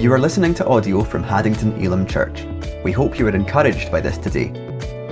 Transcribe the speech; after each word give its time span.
You 0.00 0.12
are 0.14 0.18
listening 0.18 0.54
to 0.54 0.66
audio 0.66 1.04
from 1.04 1.22
Haddington 1.22 1.84
Elim 1.84 2.06
Church. 2.06 2.46
We 2.82 2.90
hope 2.90 3.18
you 3.18 3.26
are 3.26 3.36
encouraged 3.36 3.92
by 3.92 4.00
this 4.00 4.16
today. 4.16 4.50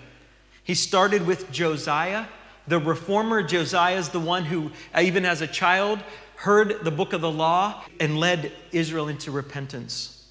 He 0.63 0.75
started 0.75 1.25
with 1.25 1.51
Josiah. 1.51 2.25
The 2.67 2.79
reformer 2.79 3.43
Josiah 3.43 3.97
is 3.97 4.09
the 4.09 4.19
one 4.19 4.45
who, 4.45 4.71
even 4.99 5.25
as 5.25 5.41
a 5.41 5.47
child, 5.47 5.99
heard 6.35 6.83
the 6.83 6.91
book 6.91 7.13
of 7.13 7.21
the 7.21 7.31
law 7.31 7.83
and 7.99 8.17
led 8.19 8.51
Israel 8.71 9.07
into 9.07 9.31
repentance. 9.31 10.27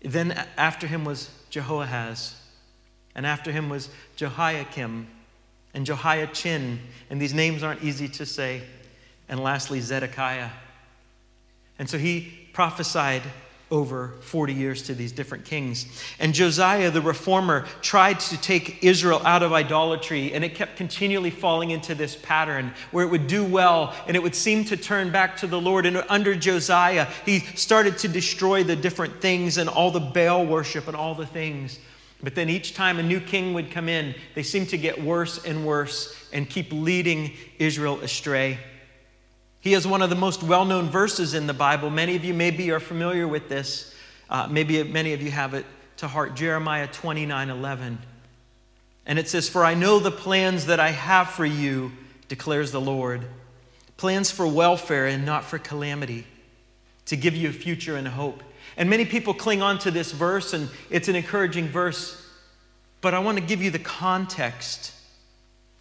Then 0.00 0.32
after 0.56 0.86
him 0.86 1.04
was 1.04 1.30
Jehoahaz, 1.50 2.34
and 3.14 3.26
after 3.26 3.50
him 3.50 3.68
was 3.68 3.88
Jehoiakim 4.16 5.08
and 5.74 5.86
Jehoiachin, 5.86 6.80
and 7.10 7.20
these 7.20 7.34
names 7.34 7.62
aren't 7.62 7.82
easy 7.82 8.08
to 8.08 8.26
say, 8.26 8.62
and 9.28 9.40
lastly 9.40 9.80
Zedekiah. 9.80 10.50
And 11.78 11.88
so 11.88 11.98
he 11.98 12.48
prophesied 12.52 13.22
over 13.70 14.14
40 14.20 14.54
years 14.54 14.82
to 14.84 14.94
these 14.94 15.12
different 15.12 15.44
kings. 15.44 15.86
And 16.18 16.32
Josiah, 16.32 16.90
the 16.90 17.02
reformer, 17.02 17.66
tried 17.82 18.20
to 18.20 18.40
take 18.40 18.82
Israel 18.82 19.20
out 19.24 19.42
of 19.42 19.52
idolatry, 19.52 20.32
and 20.32 20.44
it 20.44 20.54
kept 20.54 20.76
continually 20.76 21.30
falling 21.30 21.70
into 21.70 21.94
this 21.94 22.16
pattern 22.16 22.72
where 22.90 23.04
it 23.04 23.08
would 23.08 23.26
do 23.26 23.44
well 23.44 23.94
and 24.06 24.16
it 24.16 24.22
would 24.22 24.34
seem 24.34 24.64
to 24.66 24.76
turn 24.76 25.10
back 25.10 25.36
to 25.38 25.46
the 25.46 25.60
Lord. 25.60 25.86
And 25.86 26.02
under 26.08 26.34
Josiah, 26.34 27.06
he 27.26 27.40
started 27.40 27.98
to 27.98 28.08
destroy 28.08 28.64
the 28.64 28.76
different 28.76 29.20
things 29.20 29.58
and 29.58 29.68
all 29.68 29.90
the 29.90 30.00
Baal 30.00 30.46
worship 30.46 30.88
and 30.88 30.96
all 30.96 31.14
the 31.14 31.26
things. 31.26 31.78
But 32.22 32.34
then 32.34 32.48
each 32.48 32.74
time 32.74 32.98
a 32.98 33.02
new 33.02 33.20
king 33.20 33.54
would 33.54 33.70
come 33.70 33.88
in, 33.88 34.14
they 34.34 34.42
seemed 34.42 34.70
to 34.70 34.78
get 34.78 35.02
worse 35.02 35.44
and 35.44 35.64
worse 35.64 36.16
and 36.32 36.48
keep 36.48 36.72
leading 36.72 37.32
Israel 37.58 38.00
astray. 38.00 38.58
He 39.60 39.72
has 39.72 39.86
one 39.86 40.02
of 40.02 40.10
the 40.10 40.16
most 40.16 40.42
well 40.42 40.64
known 40.64 40.88
verses 40.88 41.34
in 41.34 41.46
the 41.46 41.54
Bible. 41.54 41.90
Many 41.90 42.16
of 42.16 42.24
you 42.24 42.34
maybe 42.34 42.70
are 42.70 42.80
familiar 42.80 43.26
with 43.26 43.48
this. 43.48 43.94
Uh, 44.30 44.46
maybe 44.48 44.82
many 44.82 45.12
of 45.14 45.22
you 45.22 45.30
have 45.30 45.54
it 45.54 45.66
to 45.98 46.08
heart 46.08 46.36
Jeremiah 46.36 46.86
29 46.86 47.50
11. 47.50 47.98
And 49.06 49.18
it 49.18 49.28
says, 49.28 49.48
For 49.48 49.64
I 49.64 49.74
know 49.74 49.98
the 49.98 50.10
plans 50.10 50.66
that 50.66 50.80
I 50.80 50.90
have 50.90 51.30
for 51.30 51.46
you, 51.46 51.92
declares 52.28 52.72
the 52.72 52.80
Lord 52.80 53.24
plans 53.98 54.30
for 54.30 54.46
welfare 54.46 55.06
and 55.08 55.26
not 55.26 55.44
for 55.44 55.58
calamity, 55.58 56.24
to 57.06 57.16
give 57.16 57.34
you 57.34 57.48
a 57.48 57.52
future 57.52 57.96
and 57.96 58.06
a 58.06 58.10
hope. 58.10 58.42
And 58.76 58.88
many 58.88 59.04
people 59.04 59.34
cling 59.34 59.60
on 59.60 59.78
to 59.80 59.90
this 59.90 60.12
verse, 60.12 60.54
and 60.54 60.70
it's 60.88 61.08
an 61.08 61.16
encouraging 61.16 61.66
verse, 61.66 62.24
but 63.00 63.12
I 63.12 63.18
want 63.18 63.38
to 63.38 63.44
give 63.44 63.60
you 63.60 63.70
the 63.70 63.78
context 63.80 64.94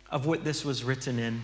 of 0.09 0.25
what 0.25 0.43
this 0.43 0.65
was 0.65 0.83
written 0.83 1.19
in. 1.19 1.43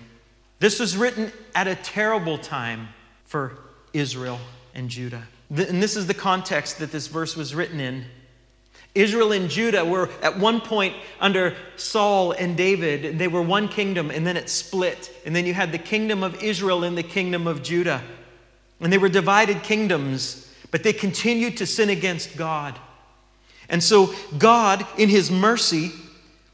This 0.64 0.80
was 0.80 0.96
written 0.96 1.30
at 1.54 1.68
a 1.68 1.76
terrible 1.76 2.38
time 2.38 2.88
for 3.26 3.58
Israel 3.92 4.40
and 4.74 4.90
Judah. 4.90 5.24
And 5.50 5.84
this 5.84 5.98
is 5.98 6.08
the 6.08 6.14
context 6.14 6.80
that 6.80 6.90
this 6.90 7.08
verse 7.08 7.36
was 7.36 7.54
written 7.54 7.82
in. 7.82 8.06
Israel 8.96 9.34
and 9.34 9.50
Judah 9.50 9.84
were 9.84 10.10
at 10.22 10.40
one 10.40 10.62
point 10.62 10.96
under 11.20 11.58
Saul 11.76 12.32
and 12.32 12.56
David. 12.56 13.20
They 13.20 13.28
were 13.28 13.42
one 13.42 13.68
kingdom, 13.68 14.10
and 14.10 14.26
then 14.26 14.38
it 14.38 14.50
split. 14.50 15.14
And 15.26 15.36
then 15.36 15.46
you 15.46 15.54
had 15.54 15.74
the 15.74 15.78
kingdom 15.78 16.24
of 16.24 16.42
Israel 16.42 16.86
and 16.86 16.98
the 16.98 17.04
kingdom 17.04 17.46
of 17.46 17.62
Judah. 17.62 18.02
And 18.80 18.94
they 18.94 18.98
were 18.98 19.10
divided 19.10 19.64
kingdoms, 19.64 20.50
but 20.72 20.82
they 20.82 20.94
continued 20.94 21.58
to 21.58 21.66
sin 21.66 21.90
against 21.90 22.38
God. 22.38 22.80
And 23.68 23.84
so 23.84 24.14
God, 24.38 24.88
in 24.98 25.10
his 25.10 25.30
mercy, 25.30 25.92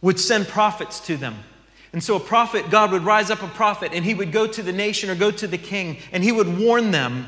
would 0.01 0.19
send 0.19 0.47
prophets 0.47 0.99
to 1.01 1.15
them. 1.15 1.43
And 1.91 2.03
so, 2.03 2.15
a 2.15 2.19
prophet, 2.19 2.69
God 2.69 2.91
would 2.91 3.03
rise 3.03 3.31
up 3.31 3.41
a 3.41 3.47
prophet, 3.47 3.91
and 3.93 4.05
he 4.05 4.13
would 4.13 4.31
go 4.31 4.45
to 4.45 4.61
the 4.61 4.71
nation 4.71 5.09
or 5.09 5.15
go 5.15 5.31
to 5.31 5.47
the 5.47 5.57
king, 5.57 5.97
and 6.11 6.23
he 6.23 6.31
would 6.31 6.59
warn 6.59 6.91
them. 6.91 7.27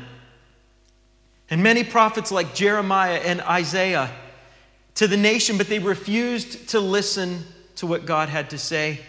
And 1.50 1.62
many 1.62 1.82
prophets, 1.82 2.30
like 2.30 2.54
Jeremiah 2.54 3.20
and 3.24 3.40
Isaiah, 3.40 4.10
to 4.94 5.08
the 5.08 5.16
nation, 5.16 5.58
but 5.58 5.68
they 5.68 5.78
refused 5.78 6.68
to 6.70 6.80
listen 6.80 7.44
to 7.76 7.86
what 7.86 8.06
God 8.06 8.28
had 8.28 8.50
to 8.50 8.58
say. 8.58 9.00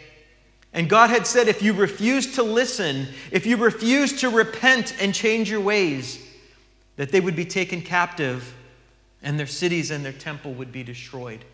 And 0.73 0.89
God 0.89 1.11
had 1.11 1.27
said, 1.27 1.47
if 1.47 1.61
you 1.61 1.73
refuse 1.73 2.35
to 2.35 2.43
listen, 2.43 3.07
if 3.31 3.45
you 3.45 3.57
refuse 3.57 4.21
to 4.21 4.29
repent 4.29 4.95
and 4.99 5.13
change 5.13 5.51
your 5.51 5.61
ways, 5.61 6.19
that 6.95 7.11
they 7.11 7.19
would 7.19 7.35
be 7.35 7.45
taken 7.45 7.81
captive 7.81 8.55
and 9.21 9.39
their 9.39 9.47
cities 9.47 9.91
and 9.91 10.03
their 10.03 10.13
temple 10.13 10.53
would 10.53 10.71
be 10.71 10.83
destroyed. 10.83 11.45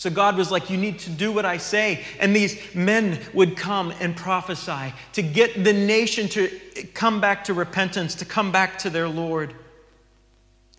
So 0.00 0.08
God 0.08 0.38
was 0.38 0.50
like, 0.50 0.70
You 0.70 0.78
need 0.78 0.98
to 1.00 1.10
do 1.10 1.30
what 1.30 1.44
I 1.44 1.58
say. 1.58 2.02
And 2.18 2.34
these 2.34 2.58
men 2.74 3.20
would 3.34 3.54
come 3.54 3.92
and 4.00 4.16
prophesy 4.16 4.94
to 5.12 5.20
get 5.20 5.62
the 5.62 5.74
nation 5.74 6.26
to 6.30 6.48
come 6.94 7.20
back 7.20 7.44
to 7.44 7.52
repentance, 7.52 8.14
to 8.14 8.24
come 8.24 8.50
back 8.50 8.78
to 8.78 8.88
their 8.88 9.10
Lord. 9.10 9.54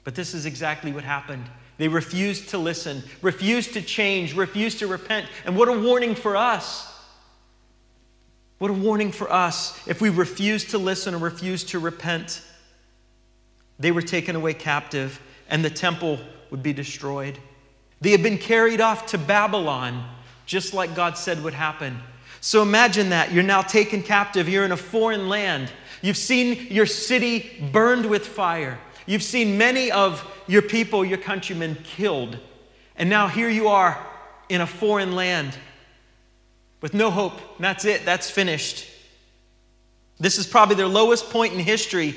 But 0.04 0.16
this 0.16 0.34
is 0.34 0.48
exactly 0.48 0.92
what 0.92 1.04
happened. 1.04 1.46
They 1.78 1.88
refused 1.88 2.50
to 2.50 2.58
listen, 2.58 3.04
refused 3.22 3.74
to 3.74 3.84
change, 3.84 4.36
refused 4.36 4.80
to 4.80 4.88
repent. 4.88 5.28
And 5.46 5.56
what 5.56 5.68
a 5.70 5.80
warning 5.80 6.16
for 6.16 6.36
us! 6.36 6.92
What 8.58 8.72
a 8.72 8.74
warning 8.74 9.12
for 9.12 9.32
us 9.32 9.88
if 9.88 10.02
we 10.02 10.10
refuse 10.10 10.66
to 10.72 10.80
listen 10.80 11.14
or 11.14 11.20
refuse 11.20 11.64
to 11.66 11.78
repent. 11.78 12.42
They 13.78 13.92
were 13.92 14.02
taken 14.02 14.36
away 14.36 14.56
captive, 14.56 15.22
and 15.48 15.64
the 15.64 15.70
temple 15.70 16.18
would 16.50 16.64
be 16.64 16.74
destroyed. 16.74 17.38
They 18.02 18.12
had 18.12 18.24
been 18.24 18.38
carried 18.38 18.82
off 18.82 19.06
to 19.08 19.18
Babylon, 19.18 20.04
just 20.46 20.74
like 20.74 20.96
God 20.96 21.18
said 21.18 21.44
would 21.44 21.54
happen. 21.54 22.00
So 22.42 22.64
imagine 22.64 23.10
that. 23.10 23.32
You're 23.32 23.44
now 23.44 23.62
taken 23.62 24.02
captive. 24.02 24.50
You're 24.50 24.66
in 24.66 24.72
a 24.72 24.78
foreign 24.78 25.30
land. 25.30 25.72
You've 26.02 26.18
seen 26.18 26.68
your 26.72 26.88
city 26.88 27.70
burned 27.72 28.08
with 28.08 28.28
fire. 28.28 28.80
You've 29.06 29.24
seen 29.24 29.58
many 29.58 29.92
of 29.92 30.28
your 30.48 30.64
people, 30.64 31.06
your 31.06 31.20
countrymen, 31.20 31.78
killed. 31.84 32.40
And 32.96 33.10
now 33.10 33.28
here 33.28 33.50
you 33.50 33.68
are 33.68 34.04
in 34.50 34.62
a 34.62 34.68
foreign 34.68 35.16
land 35.16 35.56
with 36.82 36.96
no 36.96 37.12
hope. 37.12 37.40
That's 37.60 37.86
it, 37.86 38.04
that's 38.04 38.30
finished. 38.30 38.88
This 40.20 40.38
is 40.38 40.48
probably 40.48 40.76
their 40.76 40.88
lowest 40.88 41.30
point 41.30 41.54
in 41.54 41.60
history 41.60 42.16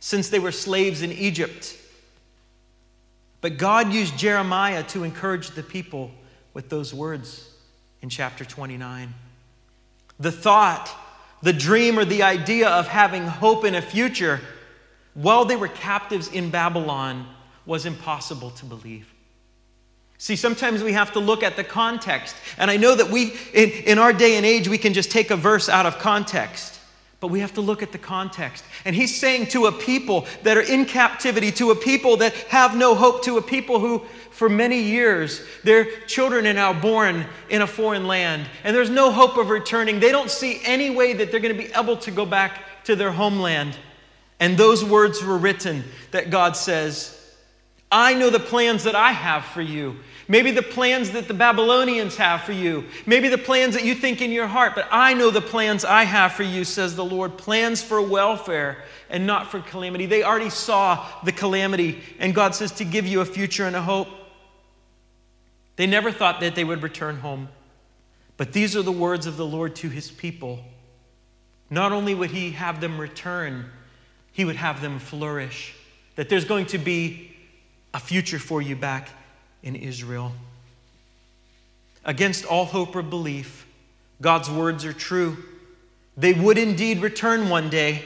since 0.00 0.28
they 0.28 0.40
were 0.40 0.52
slaves 0.52 1.02
in 1.02 1.12
Egypt. 1.12 1.76
But 3.42 3.58
God 3.58 3.92
used 3.92 4.16
Jeremiah 4.16 4.84
to 4.84 5.04
encourage 5.04 5.50
the 5.50 5.62
people 5.62 6.12
with 6.54 6.70
those 6.70 6.94
words 6.94 7.50
in 8.00 8.08
chapter 8.08 8.44
29. 8.44 9.12
The 10.18 10.32
thought, 10.32 10.88
the 11.42 11.52
dream, 11.52 11.98
or 11.98 12.04
the 12.04 12.22
idea 12.22 12.68
of 12.68 12.86
having 12.86 13.24
hope 13.24 13.64
in 13.64 13.74
a 13.74 13.82
future 13.82 14.40
while 15.14 15.44
they 15.44 15.56
were 15.56 15.68
captives 15.68 16.28
in 16.28 16.50
Babylon 16.50 17.26
was 17.66 17.84
impossible 17.84 18.50
to 18.52 18.64
believe. 18.64 19.12
See, 20.18 20.36
sometimes 20.36 20.84
we 20.84 20.92
have 20.92 21.12
to 21.14 21.18
look 21.18 21.42
at 21.42 21.56
the 21.56 21.64
context. 21.64 22.36
And 22.56 22.70
I 22.70 22.76
know 22.76 22.94
that 22.94 23.10
we, 23.10 23.34
in, 23.52 23.70
in 23.70 23.98
our 23.98 24.12
day 24.12 24.36
and 24.36 24.46
age, 24.46 24.68
we 24.68 24.78
can 24.78 24.94
just 24.94 25.10
take 25.10 25.32
a 25.32 25.36
verse 25.36 25.68
out 25.68 25.84
of 25.84 25.98
context. 25.98 26.71
But 27.22 27.28
we 27.28 27.38
have 27.38 27.54
to 27.54 27.60
look 27.60 27.84
at 27.84 27.92
the 27.92 27.98
context. 27.98 28.64
And 28.84 28.96
he's 28.96 29.16
saying 29.16 29.46
to 29.50 29.66
a 29.66 29.72
people 29.72 30.26
that 30.42 30.56
are 30.56 30.62
in 30.62 30.84
captivity, 30.84 31.52
to 31.52 31.70
a 31.70 31.76
people 31.76 32.16
that 32.16 32.34
have 32.48 32.76
no 32.76 32.96
hope, 32.96 33.22
to 33.22 33.38
a 33.38 33.42
people 33.42 33.78
who, 33.78 34.00
for 34.32 34.48
many 34.48 34.82
years, 34.82 35.40
their 35.62 35.84
children 36.06 36.48
are 36.48 36.52
now 36.52 36.72
born 36.72 37.24
in 37.48 37.62
a 37.62 37.66
foreign 37.68 38.08
land, 38.08 38.48
and 38.64 38.74
there's 38.74 38.90
no 38.90 39.12
hope 39.12 39.36
of 39.36 39.50
returning. 39.50 40.00
They 40.00 40.10
don't 40.10 40.32
see 40.32 40.62
any 40.64 40.90
way 40.90 41.12
that 41.12 41.30
they're 41.30 41.38
going 41.38 41.56
to 41.56 41.62
be 41.62 41.72
able 41.76 41.96
to 41.98 42.10
go 42.10 42.26
back 42.26 42.84
to 42.86 42.96
their 42.96 43.12
homeland. 43.12 43.76
And 44.40 44.58
those 44.58 44.84
words 44.84 45.22
were 45.22 45.38
written 45.38 45.84
that 46.10 46.30
God 46.30 46.56
says, 46.56 47.21
I 47.92 48.14
know 48.14 48.30
the 48.30 48.40
plans 48.40 48.84
that 48.84 48.96
I 48.96 49.12
have 49.12 49.44
for 49.44 49.62
you 49.62 49.98
Maybe 50.28 50.50
the 50.50 50.62
plans 50.62 51.10
that 51.10 51.28
the 51.28 51.34
Babylonians 51.34 52.16
have 52.16 52.42
for 52.42 52.52
you. 52.52 52.84
Maybe 53.06 53.28
the 53.28 53.36
plans 53.36 53.74
that 53.74 53.84
you 53.84 53.94
think 53.94 54.22
in 54.22 54.30
your 54.30 54.46
heart. 54.46 54.74
But 54.74 54.88
I 54.90 55.14
know 55.14 55.30
the 55.30 55.40
plans 55.40 55.84
I 55.84 56.04
have 56.04 56.32
for 56.32 56.42
you, 56.42 56.64
says 56.64 56.94
the 56.94 57.04
Lord 57.04 57.36
plans 57.36 57.82
for 57.82 58.00
welfare 58.00 58.82
and 59.10 59.26
not 59.26 59.50
for 59.50 59.60
calamity. 59.60 60.06
They 60.06 60.22
already 60.22 60.48
saw 60.48 61.06
the 61.24 61.32
calamity, 61.32 62.00
and 62.18 62.34
God 62.34 62.54
says 62.54 62.72
to 62.72 62.84
give 62.84 63.06
you 63.06 63.20
a 63.20 63.24
future 63.24 63.66
and 63.66 63.74
a 63.74 63.82
hope. 63.82 64.08
They 65.76 65.86
never 65.86 66.12
thought 66.12 66.40
that 66.40 66.54
they 66.54 66.64
would 66.64 66.82
return 66.82 67.18
home. 67.18 67.48
But 68.36 68.52
these 68.52 68.76
are 68.76 68.82
the 68.82 68.92
words 68.92 69.26
of 69.26 69.36
the 69.36 69.46
Lord 69.46 69.76
to 69.76 69.88
his 69.88 70.10
people. 70.10 70.60
Not 71.68 71.92
only 71.92 72.14
would 72.14 72.30
he 72.30 72.52
have 72.52 72.80
them 72.80 72.98
return, 72.98 73.70
he 74.32 74.44
would 74.44 74.56
have 74.56 74.80
them 74.80 74.98
flourish. 74.98 75.74
That 76.16 76.28
there's 76.28 76.44
going 76.44 76.66
to 76.66 76.78
be 76.78 77.31
a 77.94 78.00
future 78.00 78.38
for 78.38 78.62
you 78.62 78.76
back 78.76 79.08
in 79.62 79.76
Israel. 79.76 80.32
Against 82.04 82.44
all 82.44 82.64
hope 82.64 82.96
or 82.96 83.02
belief, 83.02 83.66
God's 84.20 84.50
words 84.50 84.84
are 84.84 84.92
true. 84.92 85.36
They 86.16 86.32
would 86.32 86.58
indeed 86.58 87.00
return 87.00 87.48
one 87.48 87.70
day. 87.70 88.04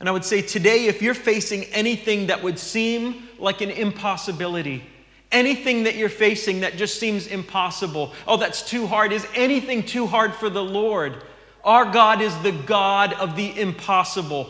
And 0.00 0.08
I 0.08 0.12
would 0.12 0.24
say 0.24 0.42
today, 0.42 0.86
if 0.86 1.02
you're 1.02 1.14
facing 1.14 1.64
anything 1.64 2.28
that 2.28 2.42
would 2.42 2.58
seem 2.58 3.28
like 3.38 3.60
an 3.60 3.70
impossibility, 3.70 4.84
anything 5.32 5.84
that 5.84 5.96
you're 5.96 6.08
facing 6.08 6.60
that 6.60 6.76
just 6.76 7.00
seems 7.00 7.26
impossible, 7.26 8.12
oh, 8.26 8.36
that's 8.36 8.62
too 8.62 8.86
hard, 8.86 9.12
is 9.12 9.26
anything 9.34 9.84
too 9.84 10.06
hard 10.06 10.34
for 10.34 10.48
the 10.48 10.62
Lord? 10.62 11.22
Our 11.64 11.84
God 11.84 12.22
is 12.22 12.36
the 12.38 12.52
God 12.52 13.12
of 13.14 13.36
the 13.36 13.60
impossible. 13.60 14.48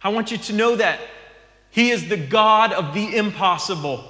I 0.00 0.10
want 0.10 0.30
you 0.30 0.38
to 0.38 0.52
know 0.52 0.76
that. 0.76 1.00
He 1.76 1.90
is 1.90 2.08
the 2.08 2.16
God 2.16 2.72
of 2.72 2.94
the 2.94 3.18
impossible. 3.18 4.02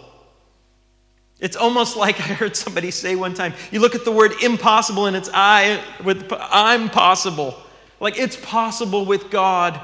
It's 1.40 1.56
almost 1.56 1.96
like 2.04 2.20
I 2.20 2.34
heard 2.34 2.54
somebody 2.54 2.92
say 2.92 3.16
one 3.16 3.34
time 3.34 3.54
you 3.72 3.80
look 3.80 3.96
at 3.96 4.04
the 4.04 4.12
word 4.12 4.34
impossible 4.40 5.06
and 5.06 5.16
it's 5.16 5.28
I 5.34 5.82
with 6.04 6.32
I'm 6.32 6.88
possible. 6.88 7.60
Like 7.98 8.20
it's 8.20 8.36
possible 8.36 9.04
with 9.04 9.30
God. 9.30 9.80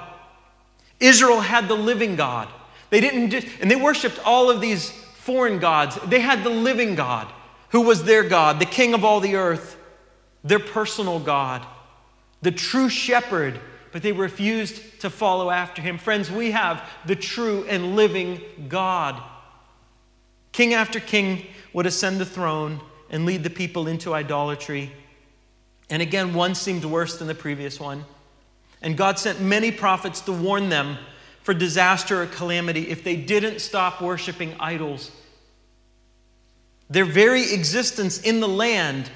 Israel 1.00 1.40
had 1.40 1.66
the 1.66 1.74
living 1.74 2.14
God. 2.14 2.46
They 2.90 3.00
didn't 3.00 3.30
just, 3.30 3.48
and 3.60 3.68
they 3.68 3.74
worshiped 3.74 4.20
all 4.24 4.48
of 4.48 4.60
these 4.60 4.90
foreign 5.16 5.58
gods. 5.58 5.98
They 6.06 6.20
had 6.20 6.44
the 6.44 6.50
living 6.50 6.94
God, 6.94 7.26
who 7.70 7.80
was 7.80 8.04
their 8.04 8.22
God, 8.22 8.60
the 8.60 8.64
king 8.64 8.94
of 8.94 9.04
all 9.04 9.18
the 9.18 9.34
earth, 9.34 9.76
their 10.44 10.60
personal 10.60 11.18
God, 11.18 11.66
the 12.42 12.52
true 12.52 12.88
shepherd, 12.88 13.58
but 13.92 14.02
they 14.02 14.12
refused 14.12 15.00
to 15.00 15.10
follow 15.10 15.50
after 15.50 15.80
him. 15.82 15.98
Friends, 15.98 16.30
we 16.30 16.50
have 16.50 16.82
the 17.06 17.14
true 17.14 17.64
and 17.68 17.94
living 17.94 18.40
God. 18.68 19.22
King 20.50 20.74
after 20.74 20.98
king 20.98 21.46
would 21.72 21.86
ascend 21.86 22.18
the 22.18 22.26
throne 22.26 22.80
and 23.10 23.26
lead 23.26 23.42
the 23.42 23.50
people 23.50 23.86
into 23.86 24.14
idolatry. 24.14 24.92
And 25.90 26.00
again, 26.00 26.32
one 26.34 26.54
seemed 26.54 26.84
worse 26.84 27.18
than 27.18 27.28
the 27.28 27.34
previous 27.34 27.78
one. 27.78 28.04
And 28.80 28.96
God 28.96 29.18
sent 29.18 29.40
many 29.40 29.70
prophets 29.70 30.22
to 30.22 30.32
warn 30.32 30.70
them 30.70 30.96
for 31.42 31.54
disaster 31.54 32.22
or 32.22 32.26
calamity 32.26 32.88
if 32.88 33.04
they 33.04 33.16
didn't 33.16 33.60
stop 33.60 34.00
worshiping 34.00 34.54
idols. 34.58 35.10
Their 36.88 37.04
very 37.04 37.52
existence 37.52 38.20
in 38.20 38.40
the 38.40 38.48
land 38.48 39.10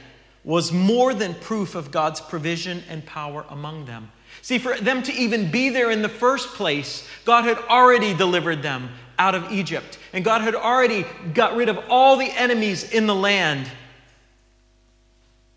was 0.44 0.72
more 0.72 1.12
than 1.12 1.34
proof 1.34 1.74
of 1.74 1.90
God's 1.90 2.20
provision 2.20 2.82
and 2.88 3.04
power 3.04 3.44
among 3.48 3.86
them. 3.86 4.10
See, 4.46 4.58
for 4.60 4.76
them 4.76 5.02
to 5.02 5.12
even 5.12 5.50
be 5.50 5.70
there 5.70 5.90
in 5.90 6.02
the 6.02 6.08
first 6.08 6.50
place, 6.50 7.04
God 7.24 7.42
had 7.42 7.58
already 7.68 8.14
delivered 8.14 8.62
them 8.62 8.90
out 9.18 9.34
of 9.34 9.50
Egypt, 9.50 9.98
and 10.12 10.24
God 10.24 10.40
had 10.40 10.54
already 10.54 11.04
got 11.34 11.56
rid 11.56 11.68
of 11.68 11.80
all 11.88 12.16
the 12.16 12.30
enemies 12.30 12.92
in 12.92 13.08
the 13.08 13.14
land. 13.16 13.68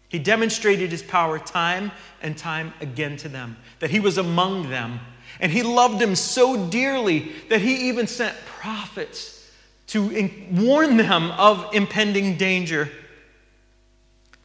He 0.07 0.17
demonstrated 0.17 0.89
his 0.89 1.03
power 1.03 1.37
time 1.37 1.91
and 2.23 2.35
time 2.35 2.73
again 2.81 3.15
to 3.17 3.29
them, 3.29 3.57
that 3.77 3.91
he 3.91 3.99
was 3.99 4.17
among 4.17 4.71
them. 4.71 4.99
And 5.39 5.51
he 5.51 5.61
loved 5.61 5.99
them 5.99 6.15
so 6.15 6.67
dearly 6.71 7.31
that 7.49 7.61
he 7.61 7.89
even 7.89 8.07
sent 8.07 8.35
prophets 8.47 9.51
to 9.89 10.31
warn 10.51 10.97
them 10.97 11.29
of 11.33 11.75
impending 11.75 12.37
danger. 12.37 12.89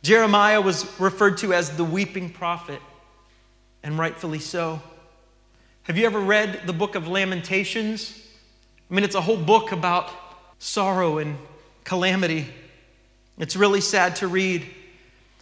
Jeremiah 0.03 0.61
was 0.61 0.85
referred 1.01 1.39
to 1.39 1.55
as 1.55 1.75
the 1.79 1.85
weeping 1.85 2.29
prophet, 2.29 2.83
and 3.85 3.99
rightfully 3.99 4.41
so. 4.41 4.83
Have 5.85 5.99
you 5.99 6.07
ever 6.07 6.19
read 6.19 6.63
the 6.65 6.73
book 6.73 6.95
of 6.95 7.07
Lamentations? 7.07 8.19
I 8.91 8.95
mean, 8.95 9.05
it's 9.05 9.15
a 9.15 9.21
whole 9.21 9.37
book 9.37 9.71
about 9.71 10.11
sorrow 10.59 11.19
and 11.19 11.37
calamity. 11.85 12.47
It's 13.39 13.55
really 13.55 13.83
sad 13.83 14.17
to 14.17 14.27
read. 14.27 14.67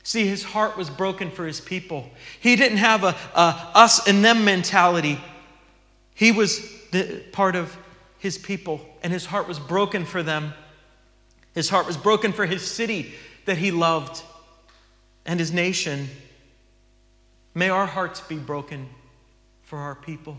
See, 0.03 0.27
his 0.27 0.43
heart 0.43 0.77
was 0.77 0.91
broken 0.91 1.31
for 1.31 1.47
his 1.47 1.61
people. 1.61 2.11
He 2.41 2.57
didn't 2.57 2.79
have 2.79 3.05
a, 3.05 3.15
a 3.37 3.71
us 3.75 4.09
and 4.09 4.25
them 4.25 4.45
mentality. 4.45 5.21
He 6.15 6.33
was 6.33 6.61
the, 6.91 7.23
part 7.31 7.55
of 7.55 7.77
his 8.19 8.37
people, 8.37 8.81
and 9.05 9.13
his 9.13 9.25
heart 9.25 9.47
was 9.47 9.61
broken 9.61 10.05
for 10.05 10.25
them. 10.25 10.53
His 11.55 11.69
heart 11.69 11.87
was 11.87 11.97
broken 11.97 12.33
for 12.33 12.47
his 12.47 12.69
city 12.69 13.15
that 13.45 13.59
he 13.59 13.71
loved 13.71 14.23
and 15.25 15.39
his 15.39 15.53
nation. 15.53 16.09
May 17.55 17.69
our 17.69 17.87
hearts 17.87 18.21
be 18.21 18.37
broken 18.37 18.89
for 19.63 19.79
our 19.79 19.95
people. 19.95 20.37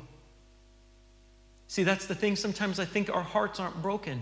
See, 1.67 1.83
that's 1.83 2.05
the 2.05 2.15
thing. 2.15 2.35
Sometimes 2.35 2.79
I 2.79 2.85
think 2.85 3.09
our 3.09 3.23
hearts 3.23 3.59
aren't 3.59 3.81
broken 3.81 4.21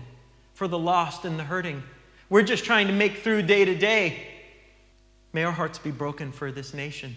for 0.54 0.68
the 0.68 0.78
lost 0.78 1.24
and 1.24 1.38
the 1.38 1.44
hurting. 1.44 1.82
We're 2.28 2.42
just 2.42 2.64
trying 2.64 2.86
to 2.86 2.92
make 2.92 3.18
through 3.18 3.42
day 3.42 3.64
to 3.64 3.74
day. 3.74 4.26
May 5.32 5.44
our 5.44 5.52
hearts 5.52 5.78
be 5.78 5.90
broken 5.90 6.32
for 6.32 6.52
this 6.52 6.74
nation. 6.74 7.16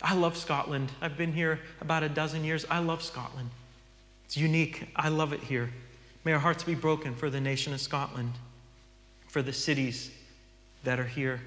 I 0.00 0.14
love 0.14 0.36
Scotland. 0.36 0.92
I've 1.00 1.16
been 1.16 1.32
here 1.32 1.60
about 1.80 2.02
a 2.02 2.08
dozen 2.08 2.44
years. 2.44 2.64
I 2.70 2.78
love 2.78 3.02
Scotland. 3.02 3.50
It's 4.24 4.36
unique. 4.36 4.88
I 4.94 5.08
love 5.08 5.32
it 5.32 5.40
here. 5.40 5.70
May 6.24 6.32
our 6.32 6.38
hearts 6.38 6.62
be 6.62 6.74
broken 6.74 7.14
for 7.14 7.30
the 7.30 7.40
nation 7.40 7.72
of 7.72 7.80
Scotland, 7.80 8.32
for 9.26 9.42
the 9.42 9.52
cities 9.52 10.10
that 10.84 11.00
are 11.00 11.06
here. 11.06 11.40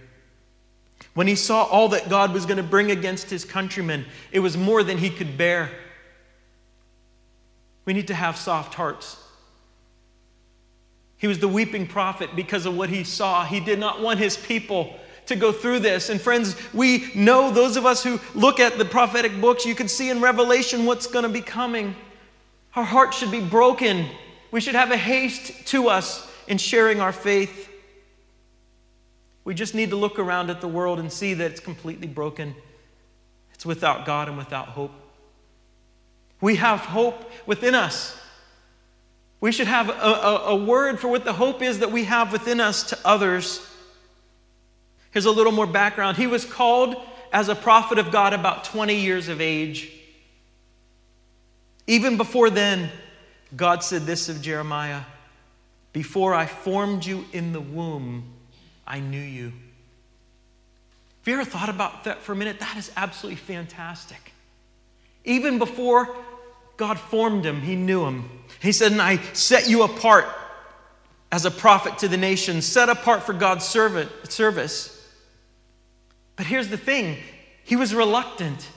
When 1.14 1.28
he 1.28 1.36
saw 1.36 1.64
all 1.64 1.90
that 1.90 2.10
God 2.10 2.34
was 2.34 2.46
going 2.46 2.58
to 2.58 2.64
bring 2.64 2.92
against 2.92 3.30
his 3.30 3.44
countrymen, 3.44 4.06
it 4.32 4.40
was 4.40 4.56
more 4.56 4.84
than 4.84 4.98
he 4.98 5.10
could 5.10 5.38
bear. 5.38 5.70
We 7.86 7.94
need 7.94 8.08
to 8.08 8.14
have 8.14 8.38
soft 8.38 8.76
hearts. 8.76 9.18
He 11.18 11.28
was 11.28 11.40
the 11.40 11.48
weeping 11.48 11.86
prophet 11.86 12.30
because 12.36 12.66
of 12.66 12.76
what 12.76 12.90
he 12.90 13.04
saw. 13.04 13.46
He 13.46 13.60
did 13.60 13.80
not 13.80 14.02
want 14.02 14.20
his 14.20 14.38
people 14.38 14.96
to 15.28 15.36
go 15.36 15.52
through 15.52 15.80
this. 15.80 16.10
And 16.10 16.20
friends, 16.20 16.56
we 16.74 17.12
know, 17.14 17.52
those 17.52 17.78
of 17.78 17.86
us 17.86 18.04
who 18.04 18.20
look 18.34 18.60
at 18.60 18.78
the 18.78 18.86
prophetic 18.86 19.40
books, 19.40 19.66
you 19.66 19.76
can 19.76 19.88
see 19.88 20.10
in 20.10 20.20
Revelation 20.20 20.86
what's 20.86 21.08
going 21.08 21.24
to 21.24 21.30
be 21.30 21.42
coming. 21.42 21.96
Our 22.76 22.84
hearts 22.84 23.18
should 23.18 23.32
be 23.32 23.42
broken. 23.42 24.08
We 24.52 24.62
should 24.62 24.76
have 24.76 24.92
a 24.92 24.98
haste 24.98 25.68
to 25.68 25.90
us 25.90 26.28
in 26.48 26.58
sharing 26.58 27.00
our 27.00 27.14
faith. 27.14 27.70
We 29.44 29.54
just 29.54 29.74
need 29.74 29.90
to 29.90 29.96
look 29.96 30.20
around 30.20 30.50
at 30.50 30.62
the 30.62 30.68
world 30.68 31.00
and 31.00 31.12
see 31.12 31.34
that 31.34 31.52
it's 31.52 31.60
completely 31.60 32.08
broken. 32.08 32.56
It's 33.54 33.66
without 33.66 34.06
God 34.06 34.28
and 34.28 34.38
without 34.38 34.70
hope. 34.70 34.92
We 36.40 36.56
have 36.56 36.80
hope 36.80 37.32
within 37.46 37.76
us. 37.76 38.18
We 39.40 39.52
should 39.52 39.68
have 39.68 39.90
a, 39.90 39.94
a, 39.94 40.36
a, 40.50 40.56
word 40.56 41.00
for 41.00 41.08
what 41.08 41.26
the 41.26 41.34
hope 41.34 41.64
is 41.64 41.80
that 41.80 41.92
we 41.92 42.04
have 42.04 42.32
within 42.32 42.60
us 42.60 42.84
to 42.90 43.00
others. 43.04 43.68
Here's 45.12 45.26
a 45.26 45.32
little 45.32 45.52
more 45.52 45.66
background. 45.66 46.18
He 46.18 46.28
was 46.28 46.46
called 46.46 46.96
as 47.34 47.50
a 47.50 47.56
prophet 47.56 47.98
of 47.98 48.12
God 48.12 48.34
about 48.34 48.64
20 48.66 48.96
years 48.96 49.30
of 49.30 49.42
age. 49.42 49.92
Even 51.88 52.18
before 52.18 52.50
then, 52.50 52.92
God 53.56 53.84
said 53.84 54.04
this 54.04 54.30
of 54.30 54.42
Jeremiah 54.42 55.02
Before 55.92 56.34
I 56.34 56.46
formed 56.46 57.06
you 57.06 57.26
in 57.34 57.52
the 57.52 57.62
womb, 57.62 58.32
I 58.86 59.00
knew 59.00 59.22
you. 59.22 59.52
Have 61.22 61.28
you 61.28 61.34
ever 61.34 61.46
thought 61.46 61.70
about 61.70 62.06
that 62.06 62.22
for 62.22 62.32
a 62.32 62.36
minute? 62.36 62.60
That 62.60 62.78
is 62.78 62.92
absolutely 62.98 63.38
fantastic. 63.38 64.34
Even 65.24 65.60
before 65.60 66.16
God 66.78 67.00
formed 67.00 67.46
him, 67.46 67.62
he 67.62 67.76
knew 67.76 68.06
him. 68.06 68.28
He 68.60 68.72
said, 68.72 68.92
And 68.92 69.02
I 69.02 69.18
set 69.34 69.70
you 69.70 69.84
apart 69.84 70.26
as 71.32 71.46
a 71.46 71.52
prophet 71.52 72.00
to 72.00 72.08
the 72.08 72.18
nations, 72.18 72.66
set 72.66 72.90
apart 72.90 73.24
for 73.24 73.34
God's 73.34 73.66
servant, 73.66 74.10
service. 74.30 74.98
But 76.36 76.48
here's 76.48 76.70
the 76.70 76.78
thing 76.78 77.18
he 77.64 77.76
was 77.76 77.94
reluctant. 77.94 78.68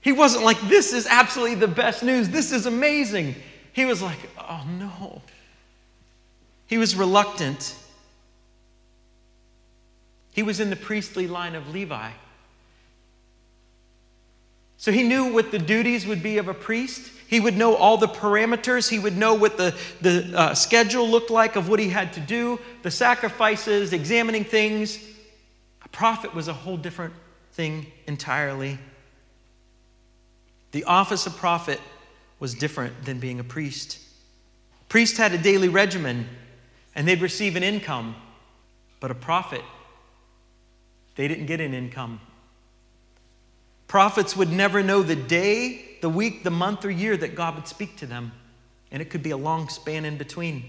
He 0.00 0.10
wasn't 0.10 0.44
like, 0.44 0.60
This 0.62 0.92
is 0.92 1.06
absolutely 1.06 1.54
the 1.54 1.68
best 1.68 2.02
news. 2.02 2.28
This 2.28 2.50
is 2.50 2.66
amazing. 2.66 3.36
He 3.72 3.84
was 3.84 4.02
like, 4.02 4.18
Oh 4.36 4.66
no. 4.68 5.22
He 6.66 6.76
was 6.76 6.96
reluctant. 6.96 7.76
He 10.32 10.42
was 10.42 10.60
in 10.60 10.70
the 10.70 10.76
priestly 10.76 11.26
line 11.26 11.54
of 11.54 11.68
Levi. 11.72 12.10
So 14.78 14.90
he 14.90 15.04
knew 15.04 15.32
what 15.32 15.52
the 15.52 15.58
duties 15.60 16.06
would 16.06 16.22
be 16.22 16.38
of 16.38 16.48
a 16.48 16.54
priest. 16.54 17.08
He 17.28 17.38
would 17.38 17.56
know 17.56 17.76
all 17.76 17.98
the 17.98 18.08
parameters. 18.08 18.90
He 18.90 18.98
would 18.98 19.16
know 19.16 19.34
what 19.34 19.56
the, 19.56 19.78
the 20.00 20.32
uh, 20.36 20.54
schedule 20.54 21.08
looked 21.08 21.30
like 21.30 21.54
of 21.54 21.68
what 21.68 21.78
he 21.78 21.88
had 21.88 22.12
to 22.14 22.20
do, 22.20 22.58
the 22.82 22.90
sacrifices, 22.90 23.92
examining 23.92 24.44
things. 24.44 24.98
A 25.84 25.88
prophet 25.88 26.34
was 26.34 26.48
a 26.48 26.52
whole 26.52 26.76
different 26.76 27.14
thing 27.52 27.86
entirely. 28.06 28.78
The 30.72 30.84
office 30.84 31.26
of 31.26 31.36
prophet 31.36 31.80
was 32.40 32.54
different 32.54 33.04
than 33.04 33.20
being 33.20 33.38
a 33.38 33.44
priest. 33.44 34.00
Priest 34.88 35.16
had 35.16 35.32
a 35.32 35.38
daily 35.38 35.68
regimen 35.68 36.28
and 36.94 37.06
they'd 37.06 37.22
receive 37.22 37.54
an 37.54 37.62
income, 37.62 38.16
but 38.98 39.10
a 39.10 39.14
prophet, 39.14 39.62
they 41.16 41.28
didn't 41.28 41.46
get 41.46 41.60
an 41.60 41.74
income. 41.74 42.20
Prophets 43.86 44.36
would 44.36 44.50
never 44.50 44.82
know 44.82 45.02
the 45.02 45.16
day, 45.16 45.98
the 46.00 46.08
week, 46.08 46.44
the 46.44 46.50
month, 46.50 46.84
or 46.84 46.90
year 46.90 47.16
that 47.16 47.34
God 47.34 47.54
would 47.54 47.68
speak 47.68 47.96
to 47.98 48.06
them, 48.06 48.32
and 48.90 49.02
it 49.02 49.10
could 49.10 49.22
be 49.22 49.30
a 49.30 49.36
long 49.36 49.68
span 49.68 50.04
in 50.04 50.16
between. 50.16 50.64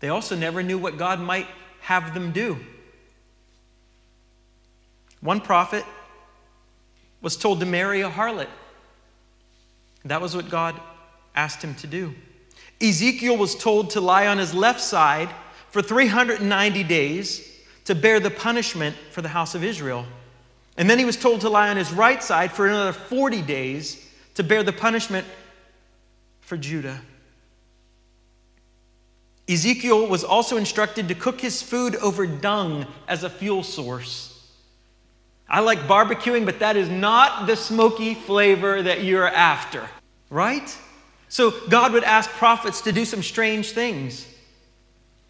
They 0.00 0.08
also 0.08 0.36
never 0.36 0.62
knew 0.62 0.78
what 0.78 0.98
God 0.98 1.20
might 1.20 1.46
have 1.80 2.12
them 2.12 2.32
do. 2.32 2.58
One 5.20 5.40
prophet 5.40 5.84
was 7.22 7.36
told 7.36 7.60
to 7.60 7.66
marry 7.66 8.02
a 8.02 8.10
harlot. 8.10 8.48
That 10.04 10.20
was 10.20 10.36
what 10.36 10.48
God 10.48 10.78
asked 11.34 11.62
him 11.62 11.74
to 11.76 11.86
do. 11.86 12.14
Ezekiel 12.80 13.36
was 13.36 13.54
told 13.56 13.90
to 13.90 14.00
lie 14.00 14.26
on 14.26 14.38
his 14.38 14.52
left 14.54 14.80
side 14.80 15.28
for 15.76 15.82
390 15.82 16.84
days 16.84 17.54
to 17.84 17.94
bear 17.94 18.18
the 18.18 18.30
punishment 18.30 18.96
for 19.10 19.20
the 19.20 19.28
house 19.28 19.54
of 19.54 19.62
Israel. 19.62 20.06
And 20.78 20.88
then 20.88 20.98
he 20.98 21.04
was 21.04 21.18
told 21.18 21.42
to 21.42 21.50
lie 21.50 21.68
on 21.68 21.76
his 21.76 21.92
right 21.92 22.22
side 22.22 22.50
for 22.50 22.66
another 22.66 22.94
40 22.94 23.42
days 23.42 24.02
to 24.36 24.42
bear 24.42 24.62
the 24.62 24.72
punishment 24.72 25.26
for 26.40 26.56
Judah. 26.56 26.98
Ezekiel 29.46 30.06
was 30.06 30.24
also 30.24 30.56
instructed 30.56 31.08
to 31.08 31.14
cook 31.14 31.42
his 31.42 31.60
food 31.60 31.94
over 31.96 32.26
dung 32.26 32.86
as 33.06 33.22
a 33.22 33.28
fuel 33.28 33.62
source. 33.62 34.32
I 35.46 35.60
like 35.60 35.80
barbecuing, 35.80 36.46
but 36.46 36.60
that 36.60 36.78
is 36.78 36.88
not 36.88 37.46
the 37.46 37.54
smoky 37.54 38.14
flavor 38.14 38.80
that 38.80 39.04
you're 39.04 39.28
after, 39.28 39.86
right? 40.30 40.74
So 41.28 41.52
God 41.68 41.92
would 41.92 42.04
ask 42.04 42.30
prophets 42.30 42.80
to 42.80 42.92
do 42.92 43.04
some 43.04 43.22
strange 43.22 43.72
things. 43.72 44.26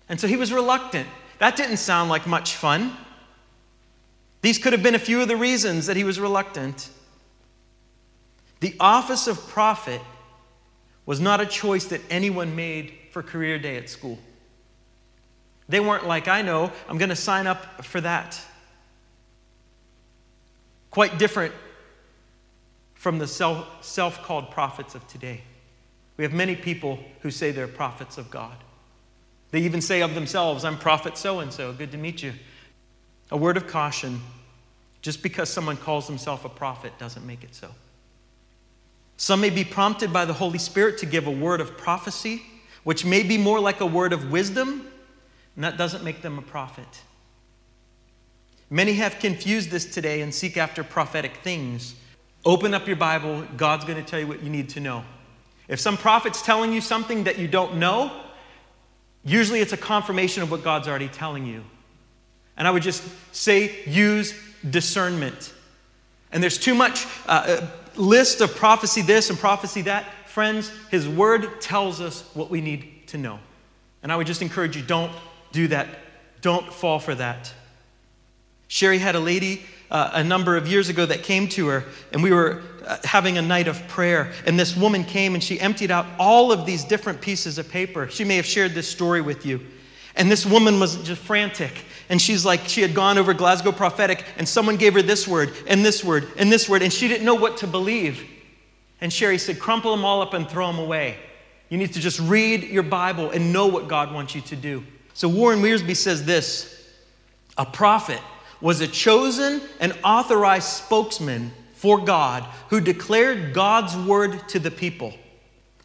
And 0.09 0.21
so 0.21 0.27
he 0.27 0.37
was 0.37 0.53
reluctant. 0.53 1.09
That 1.39 1.57
didn't 1.57 1.79
sound 1.79 2.11
like 2.11 2.27
much 2.27 2.57
fun. 2.57 2.97
These 4.43 4.59
could 4.59 4.73
have 4.73 4.83
been 4.83 4.95
a 4.95 5.01
few 5.01 5.21
of 5.21 5.29
the 5.29 5.37
reasons 5.37 5.87
that 5.87 5.97
he 5.97 6.05
was 6.05 6.21
reluctant. 6.21 6.89
The 8.61 8.75
office 8.79 9.27
of 9.27 9.49
prophet 9.49 10.01
was 11.05 11.21
not 11.21 11.41
a 11.41 11.47
choice 11.47 11.87
that 11.87 12.01
anyone 12.11 12.57
made 12.57 12.95
for 13.11 13.23
career 13.23 13.59
day 13.59 13.77
at 13.77 13.89
school. 13.89 14.19
They 15.69 15.81
weren't 15.81 16.07
like, 16.07 16.29
I 16.29 16.43
know, 16.43 16.71
I'm 16.89 16.99
going 16.99 17.09
to 17.09 17.17
sign 17.17 17.47
up 17.47 17.85
for 17.85 18.01
that. 18.01 18.41
Quite 20.91 21.19
different 21.19 21.53
from 22.95 23.19
the 23.19 23.27
self 23.27 24.23
called 24.23 24.51
prophets 24.51 24.95
of 24.95 25.07
today. 25.09 25.43
We 26.17 26.25
have 26.25 26.33
many 26.33 26.57
people 26.57 26.99
who 27.21 27.31
say 27.31 27.51
they're 27.51 27.69
prophets 27.69 28.17
of 28.17 28.31
God. 28.31 28.57
They 29.51 29.61
even 29.61 29.81
say 29.81 30.03
of 30.03 30.15
themselves, 30.15 30.65
I'm 30.65 30.79
prophet 30.79 31.17
so 31.17 31.41
and 31.41 31.53
so. 31.53 31.73
Good 31.73 31.93
to 31.93 31.99
meet 31.99 32.23
you. 32.23 32.33
A 33.31 33.37
word 33.37 33.57
of 33.57 33.67
caution 33.67 34.21
just 35.03 35.23
because 35.23 35.49
someone 35.49 35.77
calls 35.77 36.09
himself 36.09 36.45
a 36.45 36.49
prophet 36.49 36.93
doesn't 36.99 37.25
make 37.25 37.45
it 37.45 37.55
so. 37.55 37.71
Some 39.17 39.41
may 39.41 39.51
be 39.51 39.65
prompted 39.65 40.13
by 40.13 40.25
the 40.25 40.33
Holy 40.33 40.59
Spirit 40.59 40.99
to 40.99 41.07
give 41.07 41.27
a 41.27 41.31
word 41.31 41.61
of 41.61 41.77
prophecy, 41.79 42.43
which 42.83 43.05
may 43.05 43.23
be 43.23 43.39
more 43.39 43.61
like 43.61 43.81
a 43.81 43.87
word 43.87 44.13
of 44.13 44.31
wisdom, 44.31 44.87
and 45.55 45.65
that 45.65 45.77
doesn't 45.79 46.03
make 46.03 46.23
them 46.23 46.39
a 46.39 46.43
prophet. 46.43 46.89
Many 48.69 48.95
have 48.95 49.21
confused 49.21 49.71
this 49.71 49.85
today 49.85 50.23
and 50.23 50.35
seek 50.35 50.57
after 50.57 50.83
prophetic 50.83 51.37
things. 51.37 51.95
Open 52.45 52.75
up 52.75 52.87
your 52.87 52.97
Bible, 52.97 53.47
God's 53.57 53.85
going 53.85 54.03
to 54.03 54.09
tell 54.09 54.19
you 54.19 54.27
what 54.27 54.43
you 54.43 54.51
need 54.51 54.69
to 54.71 54.81
know. 54.81 55.05
If 55.69 55.81
some 55.81 55.97
prophet's 55.97 56.43
telling 56.43 56.73
you 56.73 56.81
something 56.81 57.25
that 57.25 57.39
you 57.39 57.49
don't 57.49 57.77
know, 57.77 58.11
usually 59.27 59.61
it's 59.61 59.73
a 59.73 59.77
confirmation 59.77 60.43
of 60.43 60.51
what 60.51 60.65
God's 60.65 60.89
already 60.89 61.09
telling 61.09 61.45
you. 61.45 61.65
And 62.57 62.67
I 62.67 62.71
would 62.71 62.83
just 62.83 63.03
say 63.35 63.85
use 63.85 64.35
discernment. 64.69 65.53
And 66.33 66.43
there's 66.43 66.59
too 66.59 66.75
much 66.75 67.07
uh, 67.27 67.61
uh, 67.61 67.67
list 67.97 68.41
of 68.41 68.55
prophecy 68.55 69.03
this 69.03 69.29
and 69.29 69.39
prophecy 69.39 69.83
that. 69.83 70.07
Friends, 70.27 70.71
his 70.91 71.09
word 71.09 71.61
tells 71.61 72.01
us 72.01 72.23
what 72.35 72.51
we 72.51 72.61
need 72.61 73.09
to 73.09 73.19
know. 73.19 73.39
And 74.03 74.13
I 74.13 74.17
would 74.17 74.27
just 74.27 74.43
encourage 74.43 74.77
you 74.77 74.83
don't 74.83 75.13
do 75.53 75.69
that. 75.69 75.89
Don't 76.41 76.73
fall 76.73 76.99
for 76.99 77.15
that. 77.15 77.53
Sherry 78.69 78.99
had 78.99 79.15
a 79.15 79.21
lady 79.21 79.65
uh, 79.91 80.11
a 80.15 80.25
number 80.25 80.57
of 80.57 80.69
years 80.69 80.89
ago 80.89 81.07
that 81.07 81.23
came 81.23 81.49
to 81.49 81.69
her, 81.69 81.85
and 82.13 82.23
we 82.23 82.33
were 82.33 82.63
uh, 82.87 82.99
having 83.05 83.37
a 83.37 83.43
night 83.43 83.69
of 83.69 83.87
prayer. 83.89 84.33
And 84.47 84.59
this 84.59 84.77
woman 84.77 85.05
came 85.05 85.35
and 85.35 85.43
she 85.43 85.61
emptied 85.61 85.91
out 85.91 86.07
all 86.19 86.53
of 86.53 86.65
these 86.65 86.85
different 86.85 87.21
pieces 87.21 87.59
of 87.59 87.69
paper. 87.69 88.09
She 88.09 88.25
may 88.25 88.37
have 88.37 88.47
shared 88.47 88.73
this 88.73 88.89
story 88.89 89.21
with 89.21 89.45
you. 89.45 89.61
And 90.15 90.31
this 90.31 90.47
woman 90.47 90.81
was 90.81 90.97
just 91.03 91.21
frantic. 91.21 91.85
And 92.09 92.23
she's 92.23 92.45
like, 92.45 92.69
she 92.69 92.81
had 92.81 92.95
gone 92.95 93.19
over 93.19 93.35
Glasgow 93.35 93.73
Prophetic, 93.73 94.25
and 94.39 94.49
someone 94.49 94.77
gave 94.77 94.95
her 94.95 95.03
this 95.03 95.27
word, 95.27 95.53
and 95.67 95.85
this 95.85 96.05
word, 96.05 96.29
and 96.37 96.53
this 96.53 96.69
word, 96.69 96.83
and 96.83 96.93
she 96.93 97.09
didn't 97.09 97.27
know 97.27 97.35
what 97.35 97.57
to 97.59 97.67
believe. 97.67 98.25
And 99.01 99.13
Sherry 99.13 99.39
said, 99.39 99.59
crumple 99.59 99.91
them 99.91 100.05
all 100.05 100.23
up 100.23 100.33
and 100.33 100.49
throw 100.49 100.69
them 100.69 100.79
away. 100.79 101.19
You 101.69 101.79
need 101.79 101.93
to 101.95 102.01
just 102.01 102.21
read 102.21 102.63
your 102.63 102.85
Bible 102.85 103.31
and 103.31 103.53
know 103.53 103.67
what 103.67 103.89
God 103.89 104.15
wants 104.15 104.35
you 104.35 104.41
to 104.43 104.57
do. 104.57 104.85
So 105.15 105.29
Warren 105.29 105.61
Wiersbe 105.61 105.97
says 105.97 106.25
this 106.25 106.73
a 107.59 107.67
prophet 107.67 108.21
was 108.61 108.81
a 108.81 108.87
chosen 108.87 109.61
and 109.81 109.99
authorized 110.05 110.69
spokesman 110.69 111.53
for 111.77 111.99
God 111.99 112.43
who 112.71 112.81
declared 112.81 113.53
God's 113.53 113.95
word 113.97 114.49
to 114.49 114.59
the 114.59 114.71
people. 114.71 115.13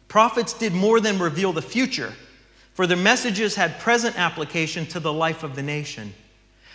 Prophets 0.08 0.54
did 0.54 0.72
more 0.72 1.00
than 1.00 1.18
reveal 1.18 1.52
the 1.52 1.62
future, 1.62 2.14
for 2.72 2.86
their 2.86 2.96
messages 2.96 3.54
had 3.54 3.78
present 3.78 4.18
application 4.18 4.86
to 4.86 5.00
the 5.00 5.12
life 5.12 5.42
of 5.42 5.54
the 5.54 5.62
nation. 5.62 6.14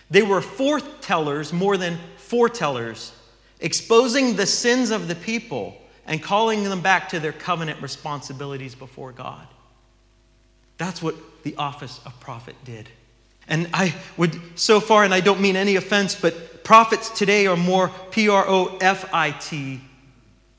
They 0.10 0.22
were 0.22 0.40
forthtellers 0.40 1.52
more 1.52 1.78
than 1.78 1.98
foretellers, 2.18 3.12
exposing 3.60 4.36
the 4.36 4.46
sins 4.46 4.92
of 4.92 5.08
the 5.08 5.16
people 5.16 5.76
and 6.06 6.22
calling 6.22 6.64
them 6.64 6.82
back 6.82 7.10
to 7.10 7.20
their 7.20 7.34
covenant 7.34 7.82
responsibilities 7.82 8.76
before 8.76 9.12
God. 9.12 9.48
That's 10.78 11.02
what 11.02 11.16
the 11.44 11.56
office 11.58 12.00
of 12.06 12.18
prophet 12.20 12.56
did. 12.64 12.88
And 13.48 13.68
I 13.74 13.96
would, 14.16 14.40
so 14.60 14.80
far, 14.80 15.04
and 15.04 15.14
I 15.14 15.22
don't 15.22 15.42
mean 15.42 15.56
any 15.56 15.76
offense, 15.76 16.14
but 16.14 16.57
prophets 16.68 17.10
today 17.10 17.48
are 17.48 17.56
more 17.56 17.90
P 18.12 18.28
R 18.28 18.44
O 18.46 18.78
F 18.82 19.10
I 19.14 19.32
T 19.32 19.80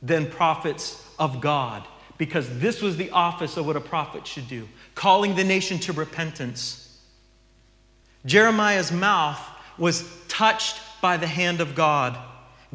than 0.01 0.25
prophets 0.25 1.07
of 1.19 1.43
God, 1.43 1.87
because 2.17 2.59
this 2.59 2.81
was 2.81 2.97
the 2.97 3.11
office 3.11 3.59
of 3.59 3.67
what 3.67 3.77
a 3.77 3.81
prophet 3.81 4.27
should 4.27 4.49
do 4.49 4.67
calling 4.95 5.37
the 5.37 5.45
nation 5.45 5.79
to 5.81 5.93
repentance. 5.93 6.99
Jeremiah's 8.25 8.91
mouth 8.91 9.39
was 9.77 10.11
touched 10.29 10.81
by 11.03 11.19
the 11.19 11.27
hand 11.27 11.61
of 11.61 11.75
God, 11.75 12.17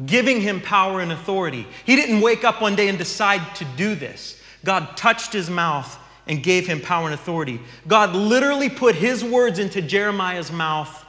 giving 0.06 0.40
him 0.40 0.60
power 0.60 1.00
and 1.00 1.10
authority. 1.10 1.66
He 1.84 1.96
didn't 1.96 2.20
wake 2.20 2.44
up 2.44 2.62
one 2.62 2.76
day 2.76 2.86
and 2.86 2.96
decide 2.96 3.56
to 3.56 3.64
do 3.76 3.96
this. 3.96 4.40
God 4.64 4.96
touched 4.96 5.32
his 5.32 5.50
mouth 5.50 5.98
and 6.28 6.40
gave 6.40 6.68
him 6.68 6.80
power 6.80 7.06
and 7.06 7.14
authority. 7.14 7.60
God 7.88 8.14
literally 8.14 8.70
put 8.70 8.94
his 8.94 9.24
words 9.24 9.58
into 9.58 9.82
Jeremiah's 9.82 10.52
mouth. 10.52 11.03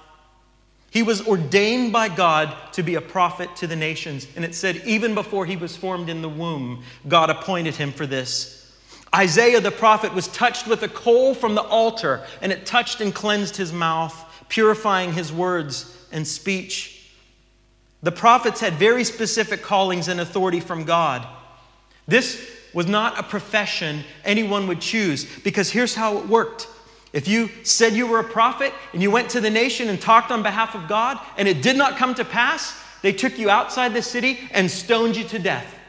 He 0.96 1.04
was 1.04 1.28
ordained 1.28 1.92
by 1.92 2.08
God 2.08 2.56
to 2.72 2.82
be 2.82 2.96
a 2.96 3.02
prophet 3.02 3.54
to 3.58 3.68
the 3.68 3.76
nations. 3.76 4.26
And 4.38 4.46
it 4.46 4.56
said, 4.56 4.82
even 4.86 5.14
before 5.14 5.46
he 5.46 5.58
was 5.58 5.76
formed 5.76 6.08
in 6.08 6.22
the 6.22 6.30
womb, 6.30 6.84
God 7.06 7.30
appointed 7.30 7.76
him 7.76 7.92
for 7.92 8.08
this. 8.08 8.74
Isaiah 9.14 9.60
the 9.60 9.72
prophet 9.72 10.14
was 10.14 10.30
touched 10.30 10.68
with 10.68 10.84
a 10.84 10.88
coal 10.88 11.36
from 11.36 11.54
the 11.54 11.64
altar, 11.64 12.24
and 12.42 12.50
it 12.50 12.66
touched 12.66 13.02
and 13.02 13.14
cleansed 13.14 13.58
his 13.58 13.74
mouth, 13.74 14.16
purifying 14.48 15.12
his 15.12 15.34
words 15.34 16.08
and 16.14 16.26
speech. 16.26 17.12
The 18.02 18.14
prophets 18.14 18.62
had 18.62 18.76
very 18.76 19.04
specific 19.04 19.62
callings 19.62 20.08
and 20.08 20.22
authority 20.22 20.62
from 20.62 20.86
God. 20.86 21.28
This 22.08 22.50
was 22.74 22.88
not 22.88 23.20
a 23.20 23.24
profession 23.24 24.06
anyone 24.24 24.66
would 24.68 24.80
choose 24.80 25.26
because 25.40 25.70
here's 25.70 25.94
how 25.94 26.20
it 26.20 26.28
worked. 26.30 26.70
If 27.16 27.30
you 27.30 27.50
said 27.64 27.94
you 27.94 28.08
were 28.08 28.20
a 28.20 28.26
prophet 28.26 28.74
and 28.92 29.02
you 29.02 29.10
went 29.10 29.30
to 29.30 29.40
the 29.40 29.50
nation 29.50 29.88
and 29.88 30.02
talked 30.02 30.32
on 30.32 30.44
behalf 30.44 30.76
of 30.76 30.90
God 30.90 31.18
and 31.38 31.48
it 31.48 31.62
did 31.62 31.78
not 31.78 31.96
come 31.96 32.14
to 32.16 32.26
pass, 32.26 32.78
they 33.02 33.14
took 33.14 33.40
you 33.40 33.50
outside 33.50 33.94
the 33.94 34.02
city 34.02 34.38
and 34.52 34.70
stoned 34.70 35.16
you 35.16 35.24
to 35.24 35.40
death. 35.40 35.80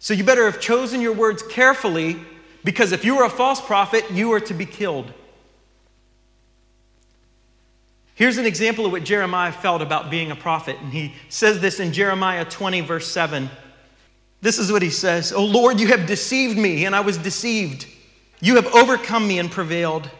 So 0.00 0.12
you 0.12 0.24
better 0.24 0.50
have 0.50 0.60
chosen 0.60 1.00
your 1.00 1.12
words 1.12 1.40
carefully 1.44 2.16
because 2.64 2.90
if 2.90 3.04
you 3.04 3.16
were 3.16 3.22
a 3.22 3.30
false 3.30 3.60
prophet, 3.60 4.10
you 4.10 4.28
were 4.28 4.40
to 4.40 4.52
be 4.52 4.66
killed. 4.66 5.12
Here's 8.16 8.36
an 8.36 8.44
example 8.44 8.84
of 8.84 8.90
what 8.90 9.04
Jeremiah 9.04 9.52
felt 9.52 9.82
about 9.82 10.10
being 10.10 10.32
a 10.32 10.36
prophet. 10.36 10.76
And 10.80 10.92
he 10.92 11.14
says 11.28 11.60
this 11.60 11.78
in 11.78 11.92
Jeremiah 11.92 12.44
20, 12.44 12.80
verse 12.80 13.06
7. 13.06 13.48
This 14.40 14.58
is 14.58 14.72
what 14.72 14.82
he 14.82 14.90
says 14.90 15.32
Oh 15.32 15.44
Lord, 15.44 15.78
you 15.78 15.86
have 15.86 16.08
deceived 16.08 16.58
me, 16.58 16.86
and 16.86 16.96
I 16.96 17.00
was 17.00 17.18
deceived. 17.18 17.86
You 18.40 18.56
have 18.56 18.66
overcome 18.74 19.28
me 19.28 19.38
and 19.38 19.48
prevailed. 19.48 20.10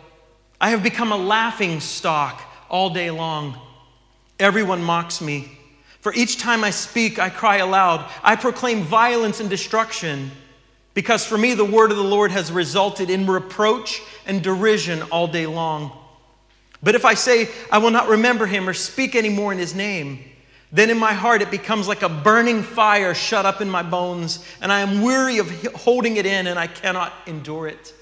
I 0.61 0.71
have 0.71 0.83
become 0.83 1.11
a 1.11 1.17
laughing 1.17 1.81
stock 1.81 2.43
all 2.69 2.91
day 2.91 3.11
long. 3.11 3.59
Everyone 4.39 4.83
mocks 4.83 5.21
me. 5.21 5.57
For 6.01 6.13
each 6.15 6.39
time 6.39 6.65
I 6.65 6.71
speak, 6.71 7.19
I 7.19 7.31
cry 7.31 7.59
aloud. 7.59 8.11
I 8.23 8.37
proclaim 8.37 8.83
violence 8.83 9.41
and 9.41 9.49
destruction. 9.49 10.31
Because 10.95 11.25
for 11.25 11.39
me, 11.39 11.55
the 11.55 11.65
word 11.65 11.91
of 11.91 11.97
the 11.97 12.03
Lord 12.03 12.31
has 12.31 12.51
resulted 12.51 13.11
in 13.11 13.27
reproach 13.27 14.03
and 14.27 14.43
derision 14.43 15.03
all 15.11 15.27
day 15.27 15.47
long. 15.47 15.93
But 16.83 16.95
if 16.95 17.05
I 17.05 17.15
say, 17.15 17.49
I 17.71 17.79
will 17.79 17.91
not 17.91 18.09
remember 18.09 18.47
him 18.47 18.69
or 18.69 18.75
speak 18.75 19.15
anymore 19.15 19.53
in 19.53 19.59
his 19.59 19.75
name, 19.75 20.25
then 20.73 20.89
in 20.89 20.99
my 20.99 21.13
heart 21.13 21.43
it 21.43 21.51
becomes 21.51 21.89
like 21.89 22.03
a 22.03 22.09
burning 22.09 22.63
fire 22.63 23.13
shut 23.13 23.45
up 23.45 23.61
in 23.61 23.69
my 23.69 23.83
bones, 23.83 24.45
and 24.63 24.73
I 24.73 24.81
am 24.81 25.03
weary 25.03 25.39
of 25.39 25.51
holding 25.75 26.17
it 26.17 26.27
in 26.27 26.47
and 26.47 26.59
I 26.59 26.67
cannot 26.67 27.13
endure 27.27 27.69
it. 27.69 27.93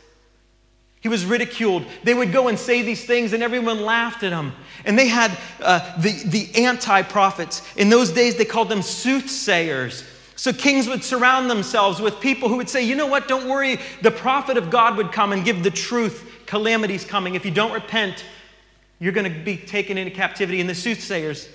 He 1.01 1.09
was 1.09 1.25
ridiculed. 1.25 1.85
They 2.03 2.15
would 2.15 2.33
go 2.33 2.49
and 2.49 2.59
say 2.59 2.83
these 2.83 3.05
things, 3.05 3.33
and 3.33 3.43
everyone 3.43 3.83
laughed 3.83 4.23
at 4.23 4.33
him. 4.33 4.53
And 4.85 4.99
they 4.99 5.07
had 5.07 5.37
uh, 5.61 6.01
the, 6.01 6.13
the 6.25 6.65
anti 6.65 7.03
prophets. 7.03 7.63
In 7.77 7.89
those 7.89 8.11
days, 8.11 8.37
they 8.37 8.45
called 8.45 8.69
them 8.69 8.83
soothsayers. 8.83 10.05
So 10.35 10.53
kings 10.53 10.87
would 10.89 11.03
surround 11.03 11.51
themselves 11.51 12.01
with 12.01 12.21
people 12.21 12.49
who 12.49 12.57
would 12.57 12.69
say, 12.69 12.83
you 12.85 12.95
know 12.95 13.07
what, 13.07 13.27
don't 13.27 13.49
worry, 13.49 13.81
the 14.03 14.11
prophet 14.11 14.57
of 14.57 14.71
God 14.71 14.97
would 14.97 15.11
come 15.11 15.33
and 15.33 15.45
give 15.45 15.65
the 15.65 15.71
truth. 15.71 16.45
Calamity's 16.47 17.05
coming. 17.05 17.35
If 17.35 17.45
you 17.45 17.51
don't 17.51 17.73
repent, 17.73 18.25
you're 19.01 19.13
going 19.13 19.33
to 19.33 19.39
be 19.41 19.57
taken 19.57 19.99
into 19.99 20.13
captivity. 20.13 20.61
And 20.61 20.71
the 20.71 20.77
soothsayers, 20.77 21.49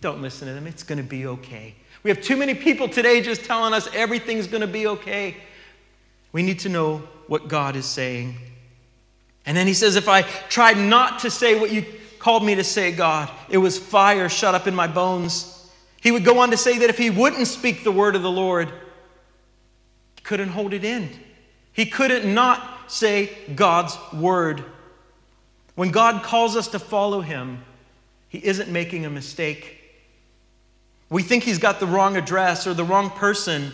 don't 0.00 0.22
listen 0.22 0.46
to 0.46 0.54
them. 0.54 0.66
It's 0.66 0.84
going 0.84 0.98
to 0.98 1.04
be 1.04 1.26
okay. 1.26 1.74
We 2.04 2.10
have 2.10 2.22
too 2.22 2.36
many 2.36 2.54
people 2.54 2.88
today 2.88 3.20
just 3.20 3.44
telling 3.44 3.74
us 3.74 3.88
everything's 3.92 4.46
going 4.46 4.60
to 4.60 4.68
be 4.68 4.86
okay. 4.86 5.36
We 6.30 6.42
need 6.42 6.60
to 6.60 6.68
know 6.68 7.02
what 7.28 7.46
God 7.46 7.76
is 7.76 7.86
saying. 7.86 8.36
And 9.46 9.56
then 9.56 9.66
he 9.66 9.74
says, 9.74 9.94
If 9.94 10.08
I 10.08 10.22
tried 10.22 10.76
not 10.76 11.20
to 11.20 11.30
say 11.30 11.58
what 11.58 11.70
you 11.70 11.84
called 12.18 12.44
me 12.44 12.56
to 12.56 12.64
say, 12.64 12.90
God, 12.90 13.30
it 13.48 13.58
was 13.58 13.78
fire 13.78 14.28
shut 14.28 14.54
up 14.54 14.66
in 14.66 14.74
my 14.74 14.88
bones. 14.88 15.54
He 16.00 16.10
would 16.10 16.24
go 16.24 16.40
on 16.40 16.50
to 16.50 16.56
say 16.56 16.78
that 16.78 16.90
if 16.90 16.98
he 16.98 17.10
wouldn't 17.10 17.46
speak 17.46 17.84
the 17.84 17.92
word 17.92 18.16
of 18.16 18.22
the 18.22 18.30
Lord, 18.30 18.68
he 20.16 20.22
couldn't 20.22 20.48
hold 20.48 20.74
it 20.74 20.84
in. 20.84 21.08
He 21.72 21.86
couldn't 21.86 22.32
not 22.32 22.90
say 22.90 23.30
God's 23.54 23.96
word. 24.12 24.64
When 25.74 25.90
God 25.90 26.22
calls 26.24 26.56
us 26.56 26.68
to 26.68 26.78
follow 26.78 27.20
him, 27.20 27.64
he 28.28 28.44
isn't 28.44 28.68
making 28.68 29.06
a 29.06 29.10
mistake. 29.10 29.78
We 31.08 31.22
think 31.22 31.44
he's 31.44 31.58
got 31.58 31.80
the 31.80 31.86
wrong 31.86 32.16
address 32.16 32.66
or 32.66 32.74
the 32.74 32.84
wrong 32.84 33.10
person, 33.10 33.72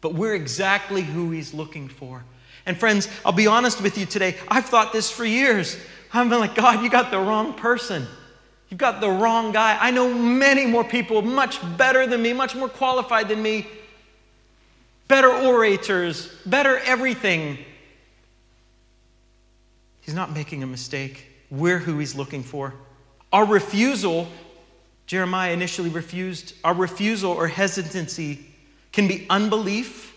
but 0.00 0.14
we're 0.14 0.34
exactly 0.34 1.02
who 1.02 1.30
he's 1.30 1.52
looking 1.54 1.88
for. 1.88 2.24
And 2.66 2.76
friends, 2.78 3.08
I'll 3.24 3.32
be 3.32 3.46
honest 3.46 3.82
with 3.82 3.98
you 3.98 4.06
today. 4.06 4.36
I've 4.48 4.66
thought 4.66 4.92
this 4.92 5.10
for 5.10 5.24
years. 5.24 5.76
I've 6.12 6.28
been 6.28 6.40
like, 6.40 6.54
God, 6.54 6.82
you 6.82 6.90
got 6.90 7.10
the 7.10 7.18
wrong 7.18 7.54
person. 7.54 8.06
You've 8.68 8.78
got 8.78 9.00
the 9.00 9.10
wrong 9.10 9.52
guy. 9.52 9.76
I 9.80 9.90
know 9.90 10.12
many 10.12 10.66
more 10.66 10.84
people 10.84 11.22
much 11.22 11.58
better 11.76 12.06
than 12.06 12.22
me, 12.22 12.32
much 12.32 12.54
more 12.54 12.68
qualified 12.68 13.28
than 13.28 13.42
me, 13.42 13.66
better 15.08 15.28
orators, 15.28 16.28
better 16.46 16.78
everything. 16.78 17.58
He's 20.02 20.14
not 20.14 20.32
making 20.32 20.62
a 20.62 20.66
mistake. 20.66 21.26
We're 21.50 21.78
who 21.78 21.98
he's 21.98 22.14
looking 22.14 22.42
for. 22.42 22.74
Our 23.32 23.44
refusal 23.44 24.28
Jeremiah 25.10 25.52
initially 25.52 25.88
refused. 25.88 26.54
Our 26.62 26.72
refusal 26.72 27.32
or 27.32 27.48
hesitancy 27.48 28.46
can 28.92 29.06
be 29.08 29.26
unbelief, 29.30 30.14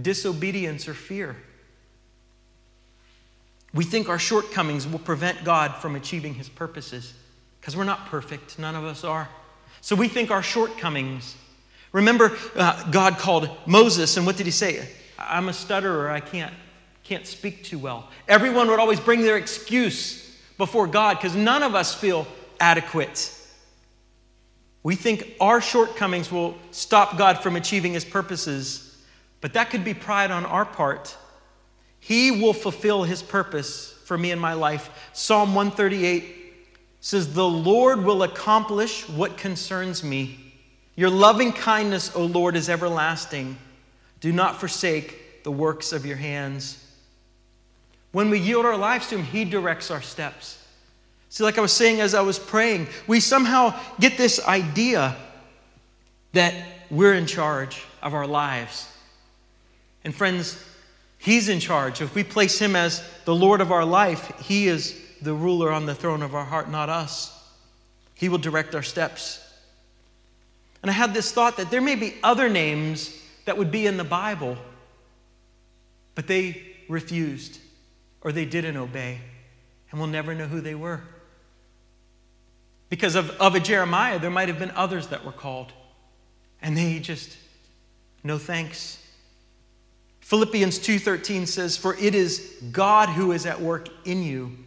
disobedience, 0.00 0.88
or 0.88 0.94
fear. 0.94 1.36
We 3.74 3.84
think 3.84 4.08
our 4.08 4.18
shortcomings 4.18 4.86
will 4.86 4.98
prevent 4.98 5.44
God 5.44 5.76
from 5.76 5.96
achieving 5.96 6.34
his 6.34 6.48
purposes 6.48 7.14
because 7.60 7.76
we're 7.76 7.84
not 7.84 8.06
perfect. 8.06 8.58
None 8.58 8.74
of 8.74 8.84
us 8.84 9.04
are. 9.04 9.28
So 9.80 9.96
we 9.96 10.08
think 10.08 10.30
our 10.30 10.42
shortcomings. 10.42 11.36
Remember, 11.92 12.36
uh, 12.54 12.90
God 12.90 13.18
called 13.18 13.48
Moses, 13.66 14.16
and 14.16 14.26
what 14.26 14.36
did 14.36 14.46
he 14.46 14.52
say? 14.52 14.86
I'm 15.18 15.48
a 15.48 15.52
stutterer. 15.52 16.10
I 16.10 16.20
can't, 16.20 16.52
can't 17.04 17.26
speak 17.26 17.64
too 17.64 17.78
well. 17.78 18.08
Everyone 18.28 18.68
would 18.68 18.78
always 18.78 19.00
bring 19.00 19.22
their 19.22 19.36
excuse 19.36 20.38
before 20.58 20.86
God 20.86 21.16
because 21.16 21.34
none 21.34 21.62
of 21.62 21.74
us 21.74 21.94
feel 21.94 22.26
adequate. 22.60 23.38
We 24.82 24.96
think 24.96 25.36
our 25.40 25.60
shortcomings 25.60 26.30
will 26.32 26.56
stop 26.70 27.16
God 27.16 27.38
from 27.38 27.56
achieving 27.56 27.92
his 27.94 28.04
purposes, 28.04 28.96
but 29.40 29.52
that 29.52 29.70
could 29.70 29.84
be 29.84 29.94
pride 29.94 30.30
on 30.30 30.44
our 30.44 30.64
part. 30.64 31.16
He 32.00 32.30
will 32.32 32.52
fulfill 32.52 33.04
his 33.04 33.22
purpose 33.22 33.92
for 34.04 34.18
me 34.18 34.32
in 34.32 34.38
my 34.38 34.54
life. 34.54 35.10
Psalm 35.12 35.54
138 35.54 36.36
says, 37.00 37.32
The 37.32 37.48
Lord 37.48 38.02
will 38.02 38.24
accomplish 38.24 39.08
what 39.08 39.36
concerns 39.36 40.02
me. 40.02 40.54
Your 40.96 41.10
loving 41.10 41.52
kindness, 41.52 42.14
O 42.14 42.24
Lord, 42.24 42.56
is 42.56 42.68
everlasting. 42.68 43.56
Do 44.20 44.32
not 44.32 44.58
forsake 44.58 45.44
the 45.44 45.50
works 45.50 45.92
of 45.92 46.04
your 46.04 46.16
hands. 46.16 46.78
When 48.12 48.30
we 48.30 48.38
yield 48.38 48.66
our 48.66 48.76
lives 48.76 49.08
to 49.08 49.16
him, 49.16 49.24
he 49.24 49.44
directs 49.44 49.90
our 49.90 50.02
steps. 50.02 50.61
See, 51.32 51.44
like 51.44 51.56
I 51.56 51.62
was 51.62 51.72
saying 51.72 52.02
as 52.02 52.12
I 52.12 52.20
was 52.20 52.38
praying, 52.38 52.88
we 53.06 53.18
somehow 53.18 53.74
get 53.98 54.18
this 54.18 54.38
idea 54.46 55.16
that 56.34 56.54
we're 56.90 57.14
in 57.14 57.24
charge 57.24 57.86
of 58.02 58.12
our 58.12 58.26
lives. 58.26 58.86
And 60.04 60.14
friends, 60.14 60.62
He's 61.16 61.48
in 61.48 61.58
charge. 61.58 62.02
If 62.02 62.14
we 62.14 62.22
place 62.22 62.58
Him 62.58 62.76
as 62.76 63.02
the 63.24 63.34
Lord 63.34 63.62
of 63.62 63.72
our 63.72 63.86
life, 63.86 64.30
He 64.40 64.68
is 64.68 64.94
the 65.22 65.32
ruler 65.32 65.72
on 65.72 65.86
the 65.86 65.94
throne 65.94 66.20
of 66.20 66.34
our 66.34 66.44
heart, 66.44 66.70
not 66.70 66.90
us. 66.90 67.32
He 68.12 68.28
will 68.28 68.36
direct 68.36 68.74
our 68.74 68.82
steps. 68.82 69.42
And 70.82 70.90
I 70.90 70.92
had 70.92 71.14
this 71.14 71.32
thought 71.32 71.56
that 71.56 71.70
there 71.70 71.80
may 71.80 71.94
be 71.94 72.14
other 72.22 72.50
names 72.50 73.18
that 73.46 73.56
would 73.56 73.70
be 73.70 73.86
in 73.86 73.96
the 73.96 74.04
Bible, 74.04 74.58
but 76.14 76.26
they 76.26 76.62
refused 76.90 77.58
or 78.20 78.32
they 78.32 78.44
didn't 78.44 78.76
obey, 78.76 79.18
and 79.90 79.98
we'll 79.98 80.10
never 80.10 80.34
know 80.34 80.46
who 80.46 80.60
they 80.60 80.74
were. 80.74 81.00
Because 82.92 83.14
of, 83.14 83.30
of 83.40 83.54
a 83.54 83.60
Jeremiah, 83.60 84.18
there 84.18 84.28
might 84.28 84.48
have 84.48 84.58
been 84.58 84.70
others 84.72 85.06
that 85.06 85.24
were 85.24 85.32
called. 85.32 85.72
And 86.60 86.76
they 86.76 86.98
just, 86.98 87.38
no 88.22 88.36
thanks. 88.36 89.02
Philippians 90.20 90.78
2:13 90.78 91.48
says, 91.48 91.78
"For 91.78 91.96
it 91.96 92.14
is 92.14 92.52
God 92.70 93.08
who 93.08 93.32
is 93.32 93.46
at 93.46 93.62
work 93.62 93.88
in 94.04 94.22
you, 94.22 94.58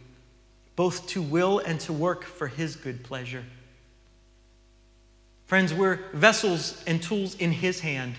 both 0.74 1.06
to 1.10 1.22
will 1.22 1.60
and 1.60 1.78
to 1.82 1.92
work 1.92 2.24
for 2.24 2.48
his 2.48 2.74
good 2.74 3.04
pleasure." 3.04 3.44
Friends, 5.44 5.72
we're 5.72 6.00
vessels 6.12 6.82
and 6.84 7.00
tools 7.00 7.36
in 7.36 7.52
his 7.52 7.78
hand 7.78 8.16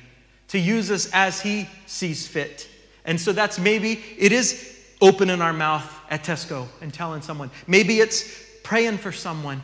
to 0.48 0.58
use 0.58 0.90
us 0.90 1.10
as 1.12 1.42
he 1.42 1.68
sees 1.86 2.26
fit. 2.26 2.70
And 3.04 3.20
so 3.20 3.34
that's 3.34 3.60
maybe 3.60 4.02
it 4.18 4.32
is 4.32 4.74
opening 5.02 5.42
our 5.42 5.52
mouth 5.52 5.94
at 6.10 6.24
Tesco 6.24 6.70
and 6.80 6.94
telling 6.94 7.22
someone. 7.22 7.52
Maybe 7.68 8.00
it's 8.00 8.24
praying 8.64 9.00
for 9.00 9.12
someone 9.12 9.62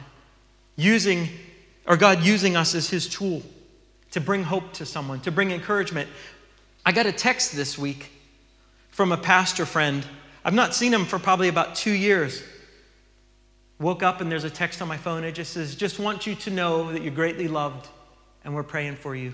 using, 0.75 1.29
or 1.85 1.97
God 1.97 2.23
using 2.23 2.55
us 2.55 2.75
as 2.75 2.89
His 2.89 3.07
tool 3.07 3.43
to 4.11 4.21
bring 4.21 4.43
hope 4.43 4.73
to 4.73 4.85
someone, 4.85 5.19
to 5.21 5.31
bring 5.31 5.51
encouragement. 5.51 6.07
I 6.85 6.91
got 6.91 7.05
a 7.05 7.11
text 7.11 7.55
this 7.55 7.77
week 7.77 8.11
from 8.91 9.11
a 9.11 9.17
pastor 9.17 9.65
friend. 9.65 10.05
I've 10.45 10.53
not 10.53 10.75
seen 10.75 10.93
him 10.93 11.05
for 11.05 11.17
probably 11.17 11.47
about 11.47 11.75
two 11.75 11.91
years. 11.91 12.43
Woke 13.79 14.03
up 14.03 14.21
and 14.21 14.31
there's 14.31 14.43
a 14.43 14.51
text 14.51 14.81
on 14.81 14.87
my 14.87 14.97
phone. 14.97 15.23
It 15.23 15.31
just 15.33 15.51
says, 15.51 15.75
Just 15.75 15.99
want 15.99 16.27
you 16.27 16.35
to 16.35 16.51
know 16.51 16.91
that 16.91 17.01
you're 17.01 17.13
greatly 17.13 17.47
loved 17.47 17.87
and 18.45 18.53
we're 18.53 18.63
praying 18.63 18.97
for 18.97 19.15
you. 19.15 19.33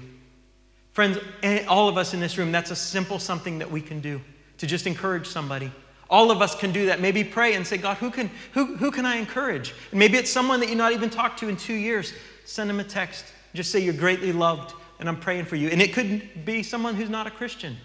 Friends, 0.92 1.18
eh, 1.44 1.66
all 1.68 1.90
of 1.90 1.98
us 1.98 2.14
in 2.14 2.20
this 2.20 2.38
room, 2.38 2.52
that's 2.52 2.72
a 2.72 2.76
simple 2.76 3.20
something 3.20 3.60
that 3.60 3.70
we 3.70 3.82
can 3.82 4.00
do 4.00 4.22
to 4.60 4.68
just 4.68 4.88
encourage 4.88 5.28
somebody. 5.28 5.72
All 6.10 6.32
of 6.32 6.42
us 6.42 6.56
can 6.56 6.72
do 6.72 6.88
that. 6.88 7.00
Maybe 7.00 7.24
pray 7.24 7.54
and 7.54 7.66
say, 7.66 7.78
God, 7.78 7.98
who 7.98 8.10
can, 8.10 8.32
who, 8.54 8.76
who 8.78 8.90
can 8.90 9.06
I 9.06 9.18
encourage? 9.18 9.76
And 9.92 10.00
maybe 10.00 10.18
it's 10.18 10.32
someone 10.32 10.60
that 10.62 10.70
you 10.70 10.76
not 10.76 10.92
even 10.92 11.10
talked 11.10 11.40
to 11.40 11.50
in 11.50 11.56
two 11.56 11.74
years. 11.74 12.14
Send 12.46 12.70
them 12.70 12.80
a 12.80 12.84
text. 12.84 13.26
Just 13.54 13.72
say, 13.72 13.80
You're 13.80 13.94
greatly 13.94 14.32
loved, 14.32 14.74
and 15.00 15.08
I'm 15.08 15.20
praying 15.20 15.46
for 15.46 15.56
you. 15.56 15.70
And 15.70 15.82
it 15.82 15.94
could 15.94 16.46
be 16.46 16.64
someone 16.64 16.96
who's 16.96 17.10
not 17.10 17.28
a 17.28 17.32
Christian. 17.32 17.78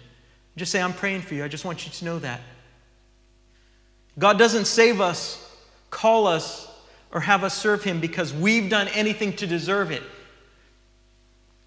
Just 0.57 0.71
say, 0.71 0.81
I'm 0.81 0.93
praying 0.93 1.21
for 1.21 1.35
you. 1.35 1.43
I 1.43 1.47
just 1.47 1.65
want 1.65 1.85
you 1.85 1.91
to 1.91 2.05
know 2.05 2.19
that. 2.19 2.41
God 4.17 4.39
doesn't 4.39 4.65
save 4.65 5.01
us, 5.01 5.55
call 5.89 6.25
us, 6.25 6.71
or 7.11 7.19
have 7.19 7.43
us 7.43 7.53
serve 7.53 7.83
Him 7.83 7.99
because 7.99 8.33
we've 8.33 8.69
done 8.69 8.87
anything 8.89 9.33
to 9.33 9.47
deserve 9.47 9.91
it. 9.91 10.03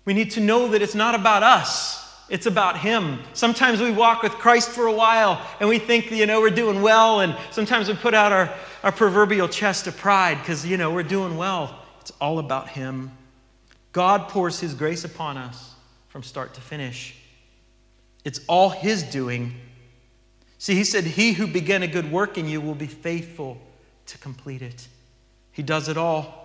We 0.05 0.15
need 0.15 0.33
to 0.33 0.41
know 0.41 0.69
that 0.69 0.83
it's 0.83 0.95
not 0.95 1.15
about 1.15 1.43
us. 1.43 1.98
It's 2.29 2.47
about 2.47 2.79
Him. 2.79 3.21
Sometimes 3.33 3.81
we 3.81 3.91
walk 3.91 4.23
with 4.23 4.33
Christ 4.33 4.71
for 4.71 4.87
a 4.87 4.93
while 4.93 5.41
and 5.61 5.69
we 5.69 5.79
think, 5.79 6.11
you 6.11 6.27
know, 6.27 6.41
we're 6.41 6.51
doing 6.51 6.83
well. 6.83 7.21
And 7.21 7.35
sometimes 7.51 7.89
we 7.89 7.95
put 7.95 8.15
out 8.15 8.33
our, 8.33 8.53
our 8.83 8.93
proverbial 8.93 9.49
chest 9.49 9.87
of 9.87 9.97
pride 9.97 10.39
because, 10.39 10.67
you 10.67 10.77
know, 10.77 10.93
we're 10.93 11.03
doing 11.03 11.37
well. 11.37 11.79
It's 12.01 12.13
all 12.21 12.39
about 12.39 12.69
Him. 12.69 13.13
God 13.93 14.29
pours 14.29 14.61
His 14.61 14.75
grace 14.75 15.05
upon 15.05 15.39
us 15.39 15.75
from 16.09 16.23
start 16.23 16.55
to 16.55 16.61
finish. 16.61 17.17
It's 18.25 18.41
all 18.47 18.69
His 18.69 19.03
doing. 19.03 19.55
See, 20.59 20.75
He 20.75 20.85
said, 20.85 21.05
He 21.05 21.33
who 21.33 21.47
began 21.47 21.83
a 21.83 21.89
good 21.89 22.13
work 22.13 22.37
in 22.37 22.47
you 22.47 22.61
will 22.61 22.75
be 22.75 22.87
faithful 22.87 23.59
to 24.07 24.19
complete 24.19 24.61
it. 24.61 24.87
He 25.53 25.63
does 25.63 25.89
it 25.89 25.97
all. 25.97 26.45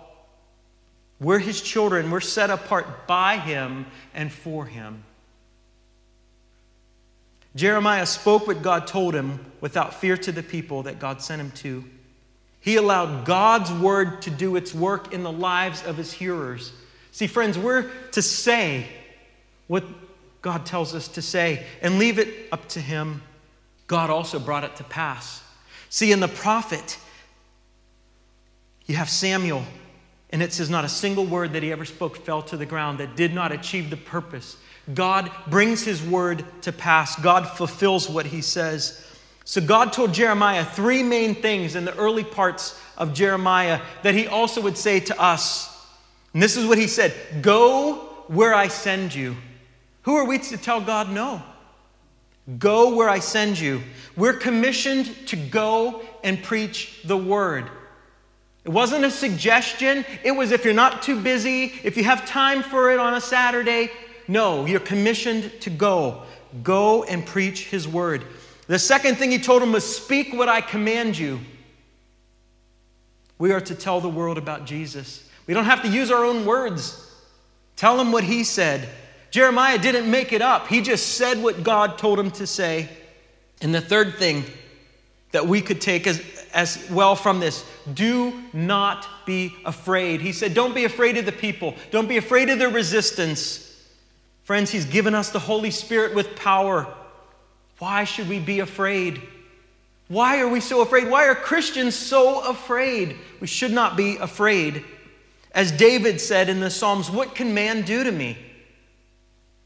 We're 1.20 1.38
His 1.38 1.60
children. 1.60 2.10
We're 2.10 2.20
set 2.20 2.48
apart 2.48 3.06
by 3.06 3.36
Him 3.36 3.84
and 4.14 4.32
for 4.32 4.64
Him. 4.64 5.04
Jeremiah 7.56 8.06
spoke 8.06 8.46
what 8.46 8.62
God 8.62 8.86
told 8.86 9.14
him 9.14 9.38
without 9.60 9.94
fear 9.94 10.16
to 10.16 10.32
the 10.32 10.42
people 10.42 10.84
that 10.84 10.98
God 10.98 11.22
sent 11.22 11.40
him 11.40 11.50
to. 11.52 11.84
He 12.60 12.76
allowed 12.76 13.26
God's 13.26 13.70
word 13.72 14.22
to 14.22 14.30
do 14.30 14.56
its 14.56 14.74
work 14.74 15.12
in 15.12 15.22
the 15.22 15.30
lives 15.30 15.84
of 15.84 15.96
his 15.96 16.12
hearers. 16.12 16.72
See, 17.12 17.26
friends, 17.26 17.58
we're 17.58 17.90
to 18.12 18.22
say 18.22 18.88
what 19.66 19.84
God 20.42 20.66
tells 20.66 20.94
us 20.94 21.08
to 21.08 21.22
say 21.22 21.64
and 21.80 21.98
leave 21.98 22.18
it 22.18 22.48
up 22.50 22.68
to 22.70 22.80
him. 22.80 23.22
God 23.86 24.10
also 24.10 24.38
brought 24.38 24.64
it 24.64 24.76
to 24.76 24.84
pass. 24.84 25.42
See, 25.90 26.10
in 26.10 26.20
the 26.20 26.28
prophet, 26.28 26.98
you 28.86 28.96
have 28.96 29.08
Samuel, 29.08 29.62
and 30.30 30.42
it 30.42 30.52
says 30.52 30.68
not 30.68 30.84
a 30.84 30.88
single 30.88 31.24
word 31.24 31.52
that 31.52 31.62
he 31.62 31.70
ever 31.70 31.84
spoke 31.84 32.16
fell 32.16 32.42
to 32.42 32.56
the 32.56 32.66
ground 32.66 32.98
that 32.98 33.14
did 33.14 33.32
not 33.32 33.52
achieve 33.52 33.90
the 33.90 33.96
purpose. 33.96 34.56
God 34.92 35.30
brings 35.48 35.82
his 35.82 36.02
word 36.02 36.44
to 36.62 36.72
pass, 36.72 37.16
God 37.16 37.48
fulfills 37.48 38.08
what 38.08 38.26
he 38.26 38.42
says. 38.42 39.00
So, 39.46 39.60
God 39.60 39.92
told 39.92 40.14
Jeremiah 40.14 40.64
three 40.64 41.02
main 41.02 41.34
things 41.34 41.76
in 41.76 41.84
the 41.84 41.94
early 41.96 42.24
parts 42.24 42.80
of 42.96 43.12
Jeremiah 43.12 43.80
that 44.02 44.14
he 44.14 44.26
also 44.26 44.60
would 44.62 44.78
say 44.78 45.00
to 45.00 45.20
us. 45.20 45.70
And 46.32 46.42
this 46.42 46.56
is 46.56 46.66
what 46.66 46.78
he 46.78 46.86
said 46.86 47.14
Go 47.42 48.24
where 48.26 48.54
I 48.54 48.68
send 48.68 49.14
you. 49.14 49.36
Who 50.02 50.16
are 50.16 50.24
we 50.26 50.38
to 50.38 50.56
tell 50.56 50.80
God 50.80 51.10
no? 51.10 51.42
Go 52.58 52.94
where 52.94 53.08
I 53.08 53.20
send 53.20 53.58
you. 53.58 53.82
We're 54.16 54.34
commissioned 54.34 55.06
to 55.28 55.36
go 55.36 56.02
and 56.22 56.42
preach 56.42 57.00
the 57.04 57.16
word. 57.16 57.70
It 58.64 58.70
wasn't 58.70 59.04
a 59.04 59.10
suggestion. 59.10 60.04
It 60.22 60.32
was 60.32 60.52
if 60.52 60.64
you're 60.64 60.74
not 60.74 61.02
too 61.02 61.20
busy, 61.20 61.72
if 61.84 61.96
you 61.96 62.04
have 62.04 62.26
time 62.26 62.62
for 62.62 62.90
it 62.90 62.98
on 62.98 63.14
a 63.14 63.20
Saturday. 63.20 63.90
No, 64.26 64.66
you're 64.66 64.80
commissioned 64.80 65.52
to 65.60 65.70
go. 65.70 66.22
Go 66.62 67.04
and 67.04 67.24
preach 67.26 67.68
his 67.68 67.86
word. 67.86 68.24
The 68.66 68.78
second 68.78 69.16
thing 69.16 69.30
he 69.30 69.38
told 69.38 69.62
him 69.62 69.72
was 69.72 69.84
speak 69.84 70.32
what 70.32 70.48
I 70.48 70.60
command 70.60 71.18
you. 71.18 71.40
We 73.38 73.52
are 73.52 73.60
to 73.60 73.74
tell 73.74 74.00
the 74.00 74.08
world 74.08 74.38
about 74.38 74.64
Jesus. 74.64 75.28
We 75.46 75.54
don't 75.54 75.64
have 75.64 75.82
to 75.82 75.88
use 75.88 76.10
our 76.10 76.24
own 76.24 76.46
words. 76.46 77.00
Tell 77.76 77.96
them 77.96 78.12
what 78.12 78.24
he 78.24 78.44
said. 78.44 78.88
Jeremiah 79.30 79.78
didn't 79.78 80.08
make 80.08 80.32
it 80.32 80.40
up, 80.40 80.68
he 80.68 80.80
just 80.80 81.16
said 81.16 81.42
what 81.42 81.64
God 81.64 81.98
told 81.98 82.18
him 82.20 82.30
to 82.32 82.46
say. 82.46 82.88
And 83.60 83.74
the 83.74 83.80
third 83.80 84.14
thing 84.14 84.44
that 85.32 85.48
we 85.48 85.60
could 85.60 85.80
take 85.80 86.06
as, 86.06 86.22
as 86.54 86.88
well 86.90 87.16
from 87.16 87.40
this 87.40 87.64
do 87.92 88.32
not 88.52 89.06
be 89.26 89.52
afraid. 89.64 90.20
He 90.20 90.32
said, 90.32 90.54
Don't 90.54 90.74
be 90.74 90.84
afraid 90.84 91.16
of 91.16 91.26
the 91.26 91.32
people, 91.32 91.74
don't 91.90 92.08
be 92.08 92.16
afraid 92.16 92.48
of 92.48 92.60
their 92.60 92.70
resistance. 92.70 93.73
Friends, 94.44 94.70
He's 94.70 94.84
given 94.84 95.14
us 95.14 95.30
the 95.30 95.38
Holy 95.38 95.70
Spirit 95.70 96.14
with 96.14 96.36
power. 96.36 96.86
Why 97.78 98.04
should 98.04 98.28
we 98.28 98.38
be 98.38 98.60
afraid? 98.60 99.20
Why 100.08 100.40
are 100.40 100.48
we 100.48 100.60
so 100.60 100.82
afraid? 100.82 101.10
Why 101.10 101.26
are 101.26 101.34
Christians 101.34 101.94
so 101.94 102.46
afraid? 102.46 103.16
We 103.40 103.46
should 103.46 103.72
not 103.72 103.96
be 103.96 104.16
afraid. 104.16 104.84
As 105.52 105.72
David 105.72 106.20
said 106.20 106.48
in 106.48 106.60
the 106.60 106.70
Psalms, 106.70 107.10
What 107.10 107.34
can 107.34 107.54
man 107.54 107.82
do 107.82 108.04
to 108.04 108.12
me? 108.12 108.38